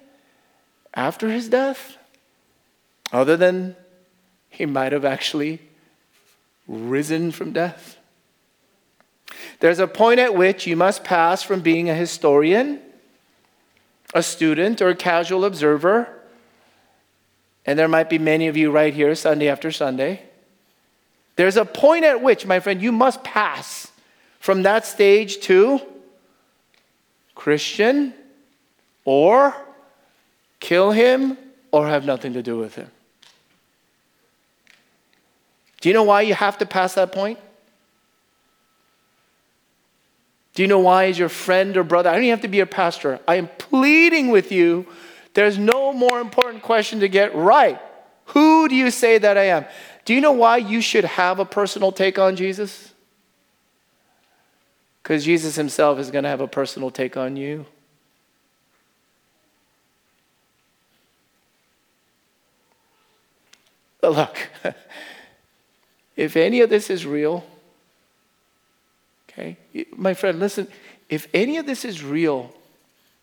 after 0.94 1.30
his 1.30 1.50
death? 1.50 1.98
Other 3.12 3.38
than 3.38 3.76
he 4.50 4.66
might 4.66 4.92
have 4.92 5.06
actually 5.06 5.60
risen 6.68 7.32
from 7.32 7.54
death. 7.54 7.98
There's 9.60 9.80
a 9.80 9.88
point 9.88 10.20
at 10.20 10.36
which 10.36 10.68
you 10.68 10.76
must 10.76 11.04
pass 11.04 11.44
from 11.44 11.62
being 11.62 11.90
a 11.90 11.96
historian, 11.96 12.80
a 14.14 14.24
student, 14.24 14.82
or 14.82 14.90
a 14.90 14.96
casual 14.96 15.46
observer, 15.46 16.08
and 17.66 17.78
there 17.78 17.88
might 17.88 18.10
be 18.10 18.18
many 18.18 18.48
of 18.48 18.56
you 18.56 18.72
right 18.72 18.94
here 18.94 19.14
Sunday 19.16 19.50
after 19.50 19.72
Sunday. 19.72 20.22
There's 21.36 21.58
a 21.58 21.66
point 21.66 22.06
at 22.06 22.22
which, 22.22 22.46
my 22.46 22.60
friend, 22.60 22.82
you 22.82 22.92
must 22.92 23.24
pass 23.24 23.92
from 24.40 24.64
that 24.64 24.86
stage 24.86 25.40
to 25.42 25.82
Christian 27.36 28.14
or 29.06 29.56
kill 30.60 30.92
him 30.92 31.38
or 31.72 31.88
have 31.88 32.06
nothing 32.06 32.34
to 32.34 32.42
do 32.42 32.58
with 32.58 32.76
him. 32.76 32.90
Do 35.88 35.90
you 35.90 35.94
know 35.94 36.04
why 36.04 36.24
you 36.24 36.34
have 36.34 36.58
to 36.58 36.66
pass 36.66 36.96
that 36.96 37.14
point? 37.14 37.40
Do 40.54 40.62
you 40.62 40.68
know 40.68 40.80
why, 40.80 41.06
as 41.06 41.18
your 41.18 41.30
friend 41.30 41.78
or 41.78 41.86
brother, 41.86 42.10
I 42.10 42.16
don't 42.16 42.24
even 42.24 42.32
have 42.32 42.42
to 42.42 42.50
be 42.50 42.60
a 42.60 42.66
pastor, 42.66 43.22
I 43.26 43.36
am 43.36 43.48
pleading 43.58 44.28
with 44.28 44.52
you. 44.52 44.86
There's 45.34 45.58
no 45.58 45.94
more 45.94 46.20
important 46.20 46.62
question 46.62 47.00
to 47.00 47.08
get 47.08 47.34
right. 47.34 47.80
Who 48.26 48.68
do 48.68 48.76
you 48.76 48.92
say 48.92 49.18
that 49.18 49.38
I 49.38 49.44
am? 49.44 49.66
Do 50.04 50.14
you 50.14 50.20
know 50.20 50.34
why 50.34 50.58
you 50.58 50.82
should 50.82 51.06
have 51.06 51.40
a 51.40 51.46
personal 51.46 51.94
take 51.94 52.20
on 52.20 52.36
Jesus? 52.36 52.94
Because 55.02 55.24
Jesus 55.24 55.56
himself 55.56 56.00
is 56.00 56.12
going 56.12 56.26
to 56.26 56.30
have 56.30 56.42
a 56.42 56.50
personal 56.50 56.92
take 56.92 57.16
on 57.16 57.38
you. 57.38 57.66
But 64.02 64.12
look, 64.18 64.50
if 66.18 66.36
any 66.36 66.60
of 66.60 66.70
this 66.70 66.90
is 66.90 67.06
real, 67.06 67.46
Okay? 69.38 69.58
My 69.96 70.14
friend, 70.14 70.40
listen, 70.40 70.68
if 71.10 71.28
any 71.34 71.58
of 71.58 71.66
this 71.66 71.86
is 71.86 72.04
real, 72.04 72.54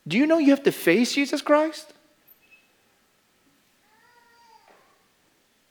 do 0.07 0.17
you 0.17 0.25
know 0.25 0.37
you 0.37 0.51
have 0.51 0.63
to 0.63 0.71
face 0.71 1.13
Jesus 1.13 1.41
Christ? 1.41 1.91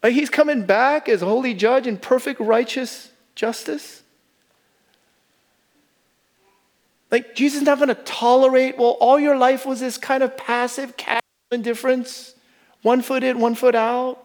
Like 0.03 0.13
he's 0.13 0.29
coming 0.29 0.67
back 0.67 1.09
as 1.09 1.23
holy 1.23 1.55
judge 1.55 1.87
in 1.87 1.97
perfect 1.97 2.41
righteous 2.41 3.11
justice. 3.35 4.03
Like 7.11 7.35
Jesus 7.35 7.61
is 7.61 7.67
not 7.67 7.79
going 7.79 7.89
to 7.89 7.95
tolerate, 7.95 8.77
well, 8.77 8.97
all 9.01 9.19
your 9.19 9.37
life 9.37 9.65
was 9.65 9.81
this 9.81 9.97
kind 9.97 10.23
of 10.23 10.37
passive, 10.37 10.97
casual 10.97 11.23
indifference, 11.53 12.35
one 12.83 13.01
foot 13.01 13.25
in, 13.25 13.39
one 13.39 13.55
foot 13.55 13.75
out. 13.75 14.19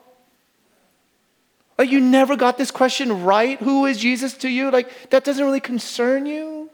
Like, 1.80 1.92
you 1.92 2.02
never 2.02 2.36
got 2.36 2.58
this 2.58 2.72
question 2.72 3.24
right. 3.24 3.58
Who 3.60 3.86
is 3.86 3.98
Jesus 3.98 4.34
to 4.40 4.50
you? 4.50 4.70
Like, 4.70 5.10
that 5.12 5.24
doesn't 5.24 5.44
really 5.44 5.62
concern 5.62 6.26
you. 6.26 6.70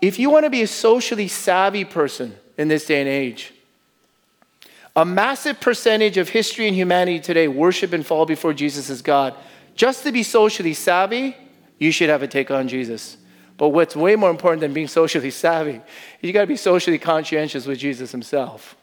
If 0.00 0.18
you 0.18 0.30
want 0.30 0.46
to 0.46 0.50
be 0.50 0.62
a 0.62 0.66
socially 0.66 1.28
savvy 1.28 1.84
person 1.84 2.34
in 2.56 2.68
this 2.68 2.86
day 2.86 3.00
and 3.00 3.08
age, 3.10 3.52
a 4.96 5.04
massive 5.04 5.60
percentage 5.60 6.16
of 6.16 6.30
history 6.30 6.66
and 6.66 6.74
humanity 6.74 7.20
today 7.20 7.46
worship 7.46 7.92
and 7.92 8.04
fall 8.04 8.24
before 8.24 8.54
Jesus 8.54 8.88
as 8.88 9.02
God. 9.02 9.34
Just 9.74 10.04
to 10.04 10.12
be 10.12 10.22
socially 10.22 10.74
savvy, 10.74 11.36
you 11.78 11.92
should 11.92 12.08
have 12.08 12.22
a 12.22 12.28
take 12.28 12.50
on 12.50 12.68
Jesus. 12.68 13.18
But 13.58 13.68
what's 13.68 13.94
way 13.94 14.16
more 14.16 14.30
important 14.30 14.62
than 14.62 14.72
being 14.72 14.88
socially 14.88 15.30
savvy, 15.44 15.82
you 16.22 16.32
got 16.32 16.40
to 16.40 16.46
be 16.46 16.56
socially 16.56 16.98
conscientious 16.98 17.66
with 17.66 17.78
Jesus 17.78 18.12
himself. 18.12 18.76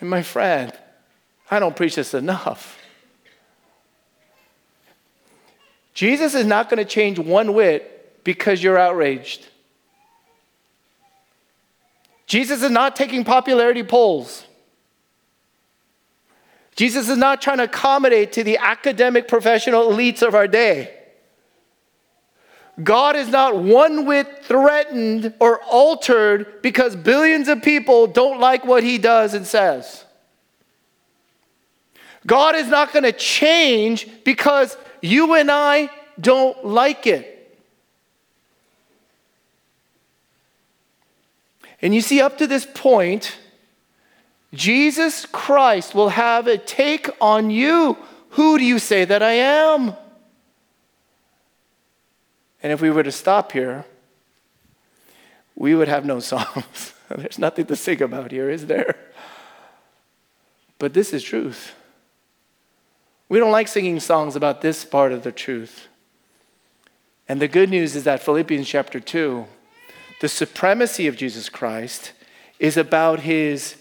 And 0.00 0.10
my 0.10 0.22
friend, 0.22 0.72
I 1.50 1.58
don't 1.58 1.74
preach 1.76 1.94
this 1.94 2.14
enough. 2.14 2.78
Jesus 5.94 6.34
is 6.34 6.44
not 6.44 6.68
going 6.68 6.78
to 6.78 6.84
change 6.84 7.18
one 7.18 7.54
whit 7.54 8.22
because 8.22 8.62
you're 8.62 8.78
outraged. 8.78 9.46
Jesus 12.26 12.62
is 12.62 12.70
not 12.70 12.96
taking 12.96 13.24
popularity 13.24 13.82
polls. 13.82 14.44
Jesus 16.74 17.08
is 17.08 17.16
not 17.16 17.40
trying 17.40 17.58
to 17.58 17.64
accommodate 17.64 18.32
to 18.32 18.44
the 18.44 18.58
academic 18.58 19.28
professional 19.28 19.90
elites 19.90 20.22
of 20.22 20.34
our 20.34 20.46
day. 20.46 20.95
God 22.82 23.16
is 23.16 23.28
not 23.28 23.56
one 23.56 24.04
whit 24.04 24.44
threatened 24.44 25.32
or 25.40 25.62
altered 25.62 26.60
because 26.60 26.94
billions 26.94 27.48
of 27.48 27.62
people 27.62 28.06
don't 28.06 28.38
like 28.38 28.66
what 28.66 28.82
he 28.82 28.98
does 28.98 29.32
and 29.32 29.46
says. 29.46 30.04
God 32.26 32.54
is 32.54 32.66
not 32.66 32.92
going 32.92 33.04
to 33.04 33.12
change 33.12 34.08
because 34.24 34.76
you 35.00 35.34
and 35.34 35.50
I 35.50 35.88
don't 36.20 36.66
like 36.66 37.06
it. 37.06 37.32
And 41.80 41.94
you 41.94 42.00
see, 42.00 42.20
up 42.20 42.38
to 42.38 42.46
this 42.46 42.66
point, 42.74 43.38
Jesus 44.52 45.26
Christ 45.26 45.94
will 45.94 46.08
have 46.08 46.46
a 46.46 46.58
take 46.58 47.08
on 47.20 47.50
you. 47.50 47.96
Who 48.30 48.58
do 48.58 48.64
you 48.64 48.78
say 48.78 49.04
that 49.04 49.22
I 49.22 49.32
am? 49.32 49.94
And 52.66 52.72
if 52.72 52.80
we 52.80 52.90
were 52.90 53.04
to 53.04 53.12
stop 53.12 53.52
here, 53.52 53.84
we 55.54 55.76
would 55.76 55.86
have 55.86 56.04
no 56.04 56.18
songs. 56.32 56.94
There's 57.08 57.38
nothing 57.38 57.66
to 57.66 57.76
sing 57.76 58.02
about 58.02 58.32
here, 58.32 58.50
is 58.50 58.66
there? 58.66 58.96
But 60.80 60.92
this 60.92 61.12
is 61.12 61.22
truth. 61.22 61.76
We 63.28 63.38
don't 63.38 63.52
like 63.52 63.68
singing 63.68 64.00
songs 64.00 64.34
about 64.34 64.62
this 64.62 64.84
part 64.84 65.12
of 65.12 65.22
the 65.22 65.30
truth. 65.30 65.86
And 67.28 67.40
the 67.40 67.46
good 67.46 67.70
news 67.70 67.94
is 67.94 68.02
that 68.02 68.20
Philippians 68.20 68.66
chapter 68.66 68.98
2, 68.98 69.46
the 70.20 70.28
supremacy 70.28 71.06
of 71.06 71.16
Jesus 71.16 71.48
Christ 71.48 72.14
is 72.58 72.76
about 72.76 73.20
his 73.20 73.76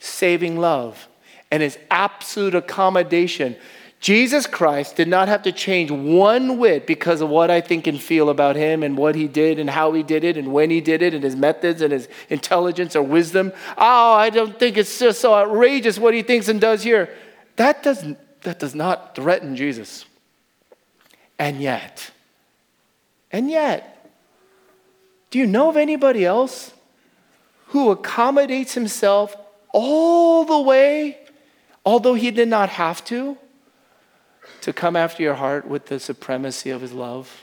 saving 0.00 0.58
love 0.58 1.08
and 1.50 1.62
his 1.62 1.78
absolute 1.90 2.54
accommodation 2.54 3.56
Jesus 4.00 4.46
Christ 4.46 4.94
did 4.94 5.08
not 5.08 5.26
have 5.26 5.42
to 5.42 5.52
change 5.52 5.90
one 5.90 6.58
whit 6.58 6.86
because 6.86 7.20
of 7.20 7.28
what 7.28 7.50
I 7.50 7.60
think 7.60 7.88
and 7.88 8.00
feel 8.00 8.30
about 8.30 8.54
him 8.54 8.84
and 8.84 8.96
what 8.96 9.16
he 9.16 9.26
did 9.26 9.58
and 9.58 9.68
how 9.68 9.92
he 9.92 10.04
did 10.04 10.22
it 10.22 10.36
and 10.36 10.52
when 10.52 10.70
he 10.70 10.80
did 10.80 11.02
it 11.02 11.14
and 11.14 11.24
his 11.24 11.34
methods 11.34 11.82
and 11.82 11.92
his 11.92 12.08
intelligence 12.28 12.94
or 12.94 13.02
wisdom. 13.02 13.52
Oh, 13.76 14.12
I 14.12 14.30
don't 14.30 14.56
think 14.56 14.76
it's 14.76 14.98
just 14.98 15.20
so 15.20 15.34
outrageous 15.34 15.98
what 15.98 16.14
he 16.14 16.22
thinks 16.22 16.48
and 16.48 16.60
does 16.60 16.84
here. 16.84 17.12
That 17.56 17.82
doesn't 17.82 18.18
that 18.42 18.60
does 18.60 18.74
not 18.74 19.16
threaten 19.16 19.56
Jesus. 19.56 20.04
And 21.40 21.60
yet, 21.60 22.12
and 23.32 23.50
yet, 23.50 24.10
do 25.30 25.40
you 25.40 25.46
know 25.46 25.68
of 25.68 25.76
anybody 25.76 26.24
else 26.24 26.72
who 27.68 27.90
accommodates 27.90 28.74
himself 28.74 29.36
all 29.72 30.44
the 30.44 30.60
way, 30.60 31.18
although 31.84 32.14
he 32.14 32.30
did 32.30 32.48
not 32.48 32.70
have 32.70 33.04
to? 33.06 33.36
To 34.68 34.74
come 34.74 34.96
after 34.96 35.22
your 35.22 35.36
heart 35.36 35.66
with 35.66 35.86
the 35.86 35.98
supremacy 35.98 36.68
of 36.68 36.82
his 36.82 36.92
love? 36.92 37.42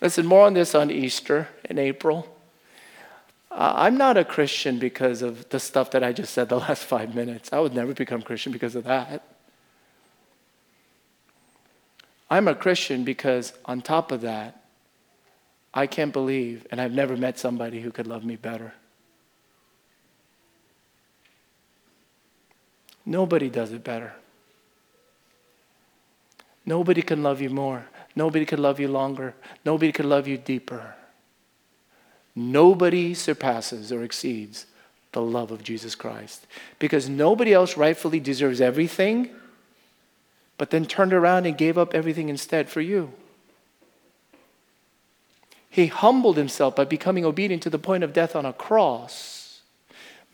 Listen, 0.00 0.26
more 0.26 0.44
on 0.44 0.54
this 0.54 0.74
on 0.74 0.90
Easter 0.90 1.46
in 1.70 1.78
April. 1.78 2.26
Uh, 3.48 3.74
I'm 3.76 3.96
not 3.96 4.16
a 4.16 4.24
Christian 4.24 4.80
because 4.80 5.22
of 5.22 5.48
the 5.50 5.60
stuff 5.60 5.92
that 5.92 6.02
I 6.02 6.12
just 6.12 6.34
said 6.34 6.48
the 6.48 6.58
last 6.66 6.82
five 6.82 7.14
minutes. 7.14 7.52
I 7.52 7.60
would 7.60 7.76
never 7.76 7.94
become 7.94 8.22
Christian 8.22 8.50
because 8.50 8.74
of 8.74 8.82
that. 8.82 9.24
I'm 12.28 12.48
a 12.48 12.56
Christian 12.56 13.04
because, 13.04 13.52
on 13.66 13.82
top 13.82 14.10
of 14.10 14.22
that, 14.22 14.64
I 15.72 15.86
can't 15.86 16.12
believe, 16.12 16.66
and 16.72 16.80
I've 16.80 16.90
never 16.90 17.16
met 17.16 17.38
somebody 17.38 17.80
who 17.80 17.92
could 17.92 18.08
love 18.08 18.24
me 18.24 18.34
better. 18.34 18.74
Nobody 23.06 23.48
does 23.48 23.70
it 23.70 23.84
better. 23.84 24.14
Nobody 26.66 27.02
can 27.02 27.22
love 27.22 27.40
you 27.40 27.50
more. 27.50 27.86
Nobody 28.16 28.44
can 28.44 28.62
love 28.62 28.80
you 28.80 28.88
longer. 28.88 29.34
Nobody 29.64 29.92
can 29.92 30.08
love 30.08 30.26
you 30.26 30.38
deeper. 30.38 30.94
Nobody 32.34 33.14
surpasses 33.14 33.92
or 33.92 34.02
exceeds 34.02 34.66
the 35.12 35.22
love 35.22 35.50
of 35.50 35.62
Jesus 35.62 35.94
Christ 35.94 36.46
because 36.78 37.08
nobody 37.08 37.52
else 37.52 37.76
rightfully 37.76 38.18
deserves 38.18 38.60
everything, 38.60 39.30
but 40.58 40.70
then 40.70 40.86
turned 40.86 41.12
around 41.12 41.46
and 41.46 41.56
gave 41.56 41.78
up 41.78 41.94
everything 41.94 42.28
instead 42.28 42.68
for 42.68 42.80
you. 42.80 43.12
He 45.70 45.86
humbled 45.88 46.36
himself 46.36 46.76
by 46.76 46.84
becoming 46.84 47.24
obedient 47.24 47.62
to 47.64 47.70
the 47.70 47.78
point 47.78 48.04
of 48.04 48.12
death 48.12 48.36
on 48.36 48.46
a 48.46 48.52
cross 48.52 49.43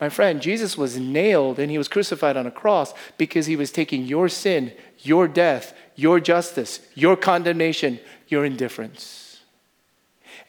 my 0.01 0.09
friend, 0.09 0.41
Jesus 0.41 0.75
was 0.75 0.97
nailed 0.97 1.59
and 1.59 1.69
he 1.69 1.77
was 1.77 1.87
crucified 1.87 2.35
on 2.35 2.47
a 2.47 2.51
cross 2.51 2.91
because 3.19 3.45
he 3.45 3.55
was 3.55 3.71
taking 3.71 4.03
your 4.03 4.27
sin, 4.27 4.73
your 4.97 5.27
death, 5.27 5.75
your 5.95 6.19
justice, 6.19 6.79
your 6.95 7.15
condemnation, 7.15 7.99
your 8.27 8.43
indifference. 8.43 9.41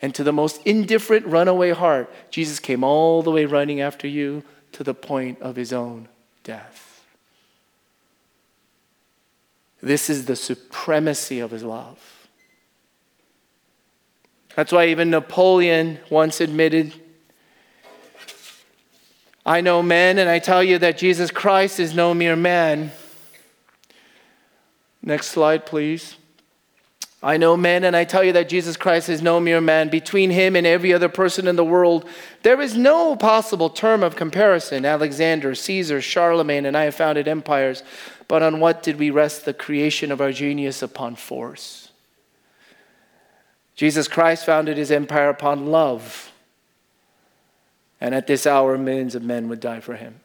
And 0.01 0.15
to 0.15 0.25
the 0.25 0.33
most 0.33 0.63
indifferent 0.65 1.27
runaway 1.27 1.73
heart, 1.73 2.11
Jesus 2.31 2.59
came 2.59 2.83
all 2.83 3.23
the 3.23 3.31
way 3.31 3.45
running 3.45 3.83
after 3.83 4.09
you 4.09 4.43
to 4.73 4.83
the 4.83 4.95
point 4.95 5.41
of 5.43 5.57
his 5.57 5.71
own 5.71 6.09
death. 6.45 7.05
This 9.83 10.09
is 10.09 10.25
the 10.25 10.37
supremacy 10.37 11.41
of 11.41 11.51
his 11.51 11.63
love. 11.63 12.27
That's 14.57 14.73
why 14.73 14.87
even 14.87 15.11
Napoleon 15.11 15.99
once 16.09 16.41
admitted 16.41 16.95
I 19.45 19.61
know 19.61 19.83
men, 19.83 20.19
and 20.19 20.31
I 20.31 20.39
tell 20.39 20.63
you 20.63 20.79
that 20.79 20.99
Jesus 20.99 21.31
Christ 21.31 21.81
is 21.81 21.95
no 21.95 22.15
mere 22.15 22.37
man. 22.37 22.93
Next 25.03 25.29
slide, 25.29 25.67
please. 25.67 26.17
I 27.25 27.37
know 27.37 27.57
men, 27.57 27.85
and 27.85 27.95
I 27.95 28.03
tell 28.03 28.25
you 28.25 28.33
that 28.33 28.49
Jesus 28.49 28.77
Christ 28.77 29.09
is 29.09 29.23
no 29.23 29.39
mere 29.39 29.61
man. 29.61 29.89
Between 29.89 30.31
him 30.31 30.57
and 30.57 30.67
every 30.67 30.93
other 30.93 31.09
person 31.09 31.47
in 31.47 31.55
the 31.55 31.65
world, 31.65 32.09
there 32.43 32.61
is 32.61 32.77
no 32.77 33.15
possible 33.15 33.71
term 33.71 34.03
of 34.03 34.17
comparison. 34.17 34.85
Alexander, 34.85 35.55
Caesar, 35.55 36.01
Charlemagne, 36.01 36.67
and 36.67 36.77
I 36.77 36.85
have 36.85 36.97
founded 36.97 37.29
empires. 37.29 37.85
But 38.27 38.43
on 38.43 38.59
what 38.59 38.83
did 38.83 38.99
we 38.99 39.11
rest 39.11 39.45
the 39.45 39.55
creation 39.55 40.11
of 40.11 40.21
our 40.21 40.33
genius 40.33 40.83
upon 40.83 41.15
force? 41.15 41.91
Jesus 43.77 44.09
Christ 44.09 44.45
founded 44.45 44.77
his 44.77 44.91
empire 44.91 45.29
upon 45.29 45.67
love. 45.67 46.32
And 48.03 48.17
at 48.17 48.27
this 48.27 48.49
hour, 48.49 48.77
millions 48.77 49.15
of 49.15 49.23
men 49.23 49.49
would 49.49 49.61
die 49.61 49.79
for 49.79 49.95
him. 49.95 50.19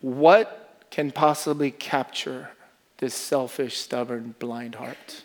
What 0.00 0.84
can 0.90 1.12
possibly 1.12 1.70
capture 1.70 2.50
this 2.98 3.14
selfish, 3.14 3.76
stubborn, 3.76 4.34
blind 4.40 4.74
heart? 4.74 5.22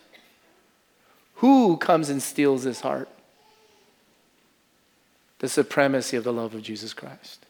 Who 1.38 1.78
comes 1.78 2.10
and 2.10 2.22
steals 2.22 2.64
this 2.64 2.82
heart? 2.82 3.10
The 5.40 5.50
supremacy 5.50 6.16
of 6.16 6.24
the 6.24 6.32
love 6.32 6.54
of 6.54 6.62
Jesus 6.62 6.94
Christ. 6.94 7.44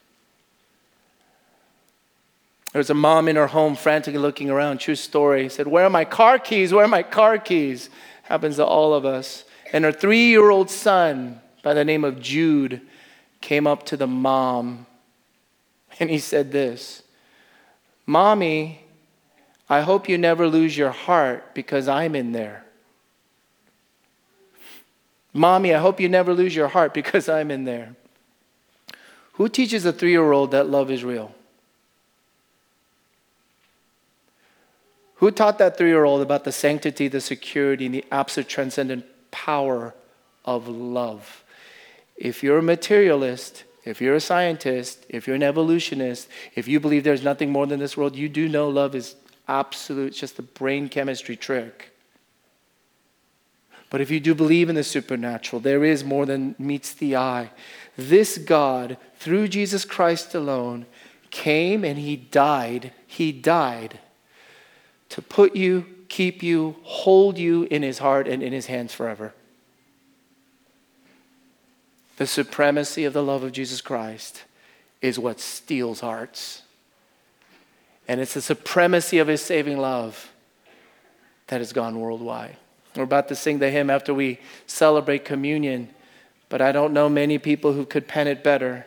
There 2.71 2.79
was 2.79 2.89
a 2.89 2.93
mom 2.93 3.27
in 3.27 3.35
her 3.35 3.47
home 3.47 3.75
frantically 3.75 4.21
looking 4.21 4.49
around, 4.49 4.77
true 4.77 4.95
story. 4.95 5.49
Said, 5.49 5.67
Where 5.67 5.83
are 5.83 5.89
my 5.89 6.05
car 6.05 6.39
keys? 6.39 6.73
Where 6.73 6.85
are 6.85 6.87
my 6.87 7.03
car 7.03 7.37
keys? 7.37 7.89
Happens 8.31 8.55
to 8.55 8.65
all 8.65 8.93
of 8.93 9.03
us. 9.03 9.43
And 9.73 9.83
her 9.83 9.91
three 9.91 10.29
year 10.29 10.51
old 10.51 10.69
son, 10.69 11.41
by 11.63 11.73
the 11.73 11.83
name 11.83 12.05
of 12.05 12.21
Jude, 12.21 12.79
came 13.41 13.67
up 13.67 13.85
to 13.87 13.97
the 13.97 14.07
mom 14.07 14.85
and 15.99 16.09
he 16.09 16.17
said 16.17 16.53
this 16.53 17.03
Mommy, 18.05 18.85
I 19.69 19.81
hope 19.81 20.07
you 20.07 20.17
never 20.17 20.47
lose 20.47 20.77
your 20.77 20.91
heart 20.91 21.53
because 21.53 21.89
I'm 21.89 22.15
in 22.15 22.31
there. 22.31 22.63
Mommy, 25.33 25.73
I 25.73 25.79
hope 25.79 25.99
you 25.99 26.07
never 26.07 26.33
lose 26.33 26.55
your 26.55 26.69
heart 26.69 26.93
because 26.93 27.27
I'm 27.27 27.51
in 27.51 27.65
there. 27.65 27.97
Who 29.33 29.49
teaches 29.49 29.83
a 29.85 29.91
three 29.91 30.11
year 30.11 30.31
old 30.31 30.51
that 30.51 30.69
love 30.69 30.89
is 30.89 31.03
real? 31.03 31.35
Who 35.21 35.29
taught 35.29 35.59
that 35.59 35.77
three 35.77 35.89
year 35.89 36.03
old 36.03 36.23
about 36.23 36.45
the 36.45 36.51
sanctity, 36.51 37.07
the 37.07 37.21
security, 37.21 37.85
and 37.85 37.93
the 37.93 38.03
absolute 38.11 38.49
transcendent 38.49 39.05
power 39.29 39.93
of 40.45 40.67
love? 40.67 41.43
If 42.15 42.41
you're 42.41 42.57
a 42.57 42.63
materialist, 42.63 43.63
if 43.85 44.01
you're 44.01 44.15
a 44.15 44.19
scientist, 44.19 45.05
if 45.09 45.27
you're 45.27 45.35
an 45.35 45.43
evolutionist, 45.43 46.27
if 46.55 46.67
you 46.67 46.79
believe 46.79 47.03
there's 47.03 47.23
nothing 47.23 47.51
more 47.51 47.67
than 47.67 47.79
this 47.79 47.95
world, 47.95 48.15
you 48.15 48.29
do 48.29 48.49
know 48.49 48.67
love 48.67 48.95
is 48.95 49.15
absolute, 49.47 50.07
it's 50.07 50.19
just 50.19 50.39
a 50.39 50.41
brain 50.41 50.89
chemistry 50.89 51.35
trick. 51.35 51.91
But 53.91 54.01
if 54.01 54.09
you 54.09 54.19
do 54.19 54.33
believe 54.33 54.69
in 54.69 54.75
the 54.75 54.83
supernatural, 54.83 55.59
there 55.59 55.85
is 55.85 56.03
more 56.03 56.25
than 56.25 56.55
meets 56.57 56.95
the 56.95 57.15
eye. 57.15 57.51
This 57.95 58.39
God, 58.39 58.97
through 59.19 59.49
Jesus 59.49 59.85
Christ 59.85 60.33
alone, 60.33 60.87
came 61.29 61.85
and 61.85 61.99
he 61.99 62.15
died. 62.15 62.91
He 63.05 63.31
died 63.31 63.99
to 65.11 65.21
put 65.21 65.55
you, 65.55 65.85
keep 66.09 66.43
you, 66.43 66.75
hold 66.83 67.37
you 67.37 67.63
in 67.71 67.83
his 67.83 67.99
heart 67.99 68.27
and 68.27 68.43
in 68.43 68.51
his 68.51 68.65
hands 68.65 68.93
forever 68.93 69.33
the 72.21 72.27
supremacy 72.27 73.03
of 73.03 73.13
the 73.13 73.23
love 73.23 73.41
of 73.41 73.51
Jesus 73.51 73.81
Christ 73.81 74.43
is 75.01 75.17
what 75.17 75.39
steals 75.39 76.01
hearts. 76.01 76.61
And 78.07 78.21
it's 78.21 78.35
the 78.35 78.43
supremacy 78.43 79.17
of 79.17 79.27
his 79.27 79.41
saving 79.41 79.79
love 79.79 80.31
that 81.47 81.61
has 81.61 81.73
gone 81.73 81.99
worldwide. 81.99 82.57
We're 82.95 83.05
about 83.05 83.27
to 83.29 83.35
sing 83.35 83.57
the 83.57 83.71
hymn 83.71 83.89
after 83.89 84.13
we 84.13 84.37
celebrate 84.67 85.25
communion, 85.25 85.89
but 86.47 86.61
I 86.61 86.71
don't 86.71 86.93
know 86.93 87.09
many 87.09 87.39
people 87.39 87.73
who 87.73 87.87
could 87.87 88.07
pen 88.07 88.27
it 88.27 88.43
better. 88.43 88.85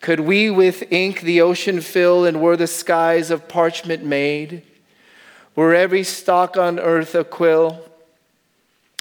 Could 0.00 0.18
we 0.18 0.50
with 0.50 0.90
ink 0.90 1.20
the 1.20 1.40
ocean 1.40 1.80
fill, 1.80 2.24
and 2.24 2.40
were 2.40 2.56
the 2.56 2.66
skies 2.66 3.30
of 3.30 3.46
parchment 3.46 4.04
made? 4.04 4.64
Were 5.54 5.74
every 5.74 6.02
stock 6.02 6.56
on 6.56 6.78
earth 6.78 7.14
a 7.14 7.24
quill, 7.24 7.84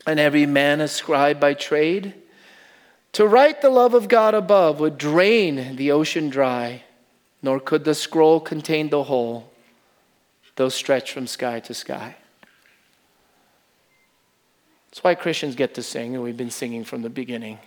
and 0.05 0.19
every 0.19 0.45
man 0.45 0.81
a 0.81 0.87
scribe 0.87 1.39
by 1.39 1.53
trade? 1.53 2.13
To 3.13 3.27
write 3.27 3.61
the 3.61 3.69
love 3.69 3.93
of 3.93 4.07
God 4.07 4.33
above 4.33 4.79
would 4.79 4.97
drain 4.97 5.75
the 5.75 5.91
ocean 5.91 6.29
dry, 6.29 6.83
nor 7.41 7.59
could 7.59 7.83
the 7.83 7.95
scroll 7.95 8.39
contain 8.39 8.89
the 8.89 9.03
whole, 9.03 9.51
though 10.55 10.69
stretched 10.69 11.13
from 11.13 11.27
sky 11.27 11.59
to 11.61 11.73
sky. 11.73 12.15
That's 14.89 15.03
why 15.03 15.15
Christians 15.15 15.55
get 15.55 15.73
to 15.75 15.83
sing, 15.83 16.15
and 16.15 16.23
we've 16.23 16.35
been 16.35 16.51
singing 16.51 16.83
from 16.83 17.01
the 17.01 17.09
beginning, 17.09 17.59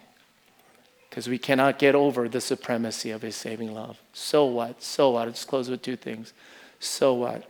because 1.09 1.27
we 1.27 1.39
cannot 1.39 1.79
get 1.79 1.95
over 1.95 2.29
the 2.29 2.41
supremacy 2.41 3.11
of 3.11 3.23
His 3.23 3.35
saving 3.35 3.73
love. 3.73 3.99
So 4.13 4.45
what? 4.45 4.83
So 4.83 5.11
what? 5.11 5.29
Just 5.29 5.49
close 5.49 5.71
with 5.71 5.81
two 5.81 5.97
things. 5.97 6.35
So 6.81 7.15
what? 7.15 7.49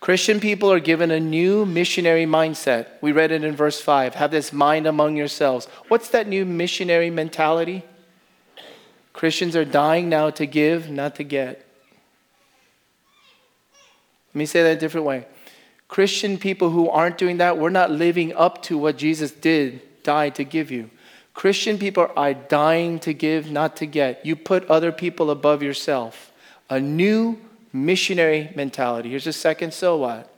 Christian 0.00 0.40
people 0.40 0.72
are 0.72 0.80
given 0.80 1.10
a 1.10 1.20
new 1.20 1.66
missionary 1.66 2.24
mindset. 2.24 2.86
We 3.02 3.12
read 3.12 3.32
it 3.32 3.44
in 3.44 3.54
verse 3.54 3.82
5. 3.82 4.14
Have 4.14 4.30
this 4.30 4.50
mind 4.50 4.86
among 4.86 5.16
yourselves. 5.16 5.66
What's 5.88 6.08
that 6.08 6.26
new 6.26 6.46
missionary 6.46 7.10
mentality? 7.10 7.84
Christians 9.12 9.54
are 9.54 9.64
dying 9.66 10.08
now 10.08 10.30
to 10.30 10.46
give, 10.46 10.88
not 10.88 11.16
to 11.16 11.24
get. 11.24 11.66
Let 14.28 14.38
me 14.38 14.46
say 14.46 14.62
that 14.62 14.78
a 14.78 14.80
different 14.80 15.06
way. 15.06 15.26
Christian 15.86 16.38
people 16.38 16.70
who 16.70 16.88
aren't 16.88 17.18
doing 17.18 17.36
that, 17.38 17.58
we're 17.58 17.68
not 17.68 17.90
living 17.90 18.32
up 18.34 18.62
to 18.62 18.78
what 18.78 18.96
Jesus 18.96 19.32
did, 19.32 19.82
died 20.02 20.34
to 20.36 20.44
give 20.44 20.70
you. 20.70 20.88
Christian 21.34 21.78
people 21.78 22.10
are 22.16 22.32
dying 22.32 23.00
to 23.00 23.12
give, 23.12 23.50
not 23.50 23.76
to 23.76 23.86
get. 23.86 24.24
You 24.24 24.36
put 24.36 24.66
other 24.70 24.92
people 24.92 25.30
above 25.30 25.62
yourself. 25.62 26.32
A 26.70 26.80
new 26.80 27.38
missionary 27.72 28.50
mentality. 28.54 29.10
Here's 29.10 29.24
the 29.24 29.32
second 29.32 29.72
so 29.72 29.96
what? 29.96 30.32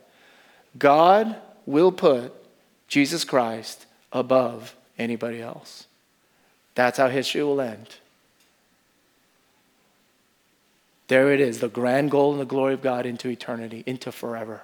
God 0.77 1.35
will 1.65 1.91
put 1.91 2.33
Jesus 2.87 3.23
Christ 3.23 3.85
above 4.11 4.75
anybody 4.97 5.41
else. 5.41 5.87
That's 6.75 6.97
how 6.97 7.09
history 7.09 7.43
will 7.43 7.61
end. 7.61 7.87
There 11.07 11.31
it 11.31 11.39
is, 11.39 11.59
the 11.59 11.67
grand 11.67 12.11
goal 12.11 12.31
and 12.31 12.41
the 12.41 12.45
glory 12.45 12.73
of 12.73 12.81
God 12.81 13.05
into 13.05 13.29
eternity, 13.29 13.83
into 13.85 14.11
forever. 14.11 14.61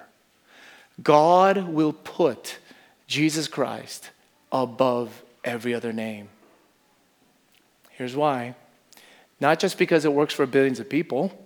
God 1.01 1.67
will 1.67 1.93
put 1.93 2.57
Jesus 3.07 3.47
Christ 3.47 4.09
above 4.51 5.22
every 5.43 5.74
other 5.74 5.93
name. 5.93 6.30
Here's 7.91 8.15
why. 8.15 8.55
Not 9.39 9.59
just 9.59 9.78
because 9.78 10.05
it 10.05 10.13
works 10.13 10.34
for 10.34 10.45
billions 10.45 10.80
of 10.80 10.89
people, 10.89 11.38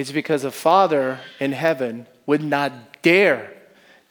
it's 0.00 0.12
because 0.12 0.44
a 0.44 0.50
Father 0.50 1.20
in 1.38 1.52
heaven 1.52 2.06
would 2.24 2.42
not 2.42 3.02
dare 3.02 3.52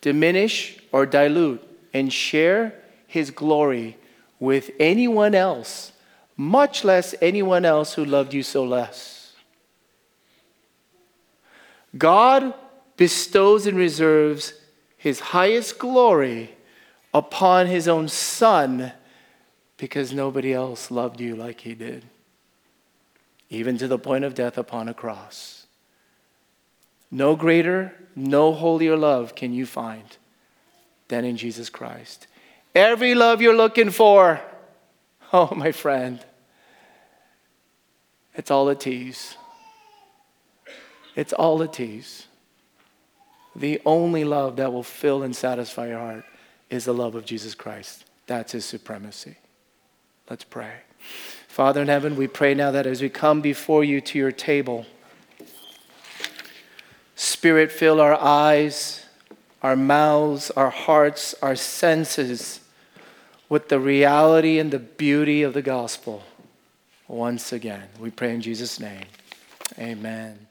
diminish 0.01 0.77
or 0.91 1.07
dilute 1.07 1.63
and 1.95 2.13
share 2.13 2.75
his 3.07 3.31
glory 3.31 3.97
with 4.39 4.69
anyone 4.79 5.33
else, 5.33 5.91
much 6.37 6.83
less 6.83 7.15
anyone 7.23 7.65
else 7.65 7.95
who 7.95 8.05
loved 8.05 8.35
you 8.35 8.43
so 8.43 8.63
less. 8.63 9.33
God 11.97 12.53
bestows 12.95 13.65
and 13.65 13.75
reserves 13.75 14.53
his 14.95 15.19
highest 15.19 15.79
glory 15.79 16.55
upon 17.15 17.65
his 17.65 17.87
own 17.87 18.07
Son 18.07 18.91
because 19.77 20.13
nobody 20.13 20.53
else 20.53 20.91
loved 20.91 21.19
you 21.19 21.35
like 21.35 21.61
he 21.61 21.73
did, 21.73 22.05
even 23.49 23.75
to 23.79 23.87
the 23.87 23.97
point 23.97 24.23
of 24.23 24.35
death 24.35 24.55
upon 24.55 24.87
a 24.87 24.93
cross. 24.93 25.59
No 27.12 27.36
greater, 27.36 27.93
no 28.16 28.53
holier 28.53 28.95
love 28.95 29.36
can 29.36 29.53
you 29.53 29.66
find 29.66 30.18
than 31.07 31.26
in 31.26 31.38
Jesus 31.38 31.70
Christ. 31.70 32.28
Every 32.76 33.16
love 33.16 33.41
you're 33.41 33.55
looking 33.55 33.89
for, 33.89 34.41
oh, 35.34 35.53
my 35.55 35.72
friend, 35.72 36.24
it's 38.36 38.51
all 38.51 38.70
a 38.70 38.76
tease. 38.76 39.36
It's 41.16 41.34
all 41.34 41.62
a 41.62 41.68
tease. 41.68 42.28
The 43.55 43.82
only 43.86 44.24
love 44.24 44.55
that 44.57 44.72
will 44.72 44.84
fill 44.84 45.24
and 45.24 45.36
satisfy 45.36 45.88
your 45.88 45.99
heart 45.99 46.24
is 46.70 46.86
the 46.86 46.93
love 46.93 47.16
of 47.16 47.26
Jesus 47.26 47.55
Christ. 47.55 48.05
That's 48.28 48.51
his 48.51 48.64
supremacy. 48.64 49.36
Let's 50.30 50.43
pray. 50.43 50.74
Father 51.47 51.82
in 51.82 51.88
heaven, 51.88 52.16
we 52.16 52.28
pray 52.28 52.53
now 52.53 52.72
that 52.72 52.86
as 52.86 53.01
we 53.01 53.10
come 53.10 53.41
before 53.41 53.84
you 53.84 53.99
to 54.01 54.18
your 54.18 54.32
table, 54.32 54.86
Spirit, 57.22 57.70
fill 57.70 57.99
our 57.99 58.17
eyes, 58.17 59.05
our 59.61 59.76
mouths, 59.76 60.51
our 60.51 60.70
hearts, 60.70 61.36
our 61.41 61.53
senses 61.53 62.61
with 63.49 63.67
the 63.67 63.78
reality 63.78 64.57
and 64.57 64.72
the 64.72 64.80
beauty 64.80 65.43
of 65.43 65.53
the 65.53 65.61
gospel 65.61 66.24
once 67.09 67.51
again. 67.51 67.89
We 67.99 68.09
pray 68.09 68.34
in 68.34 68.39
Jesus' 68.39 68.80
name. 68.80 69.03
Amen. 69.78 70.47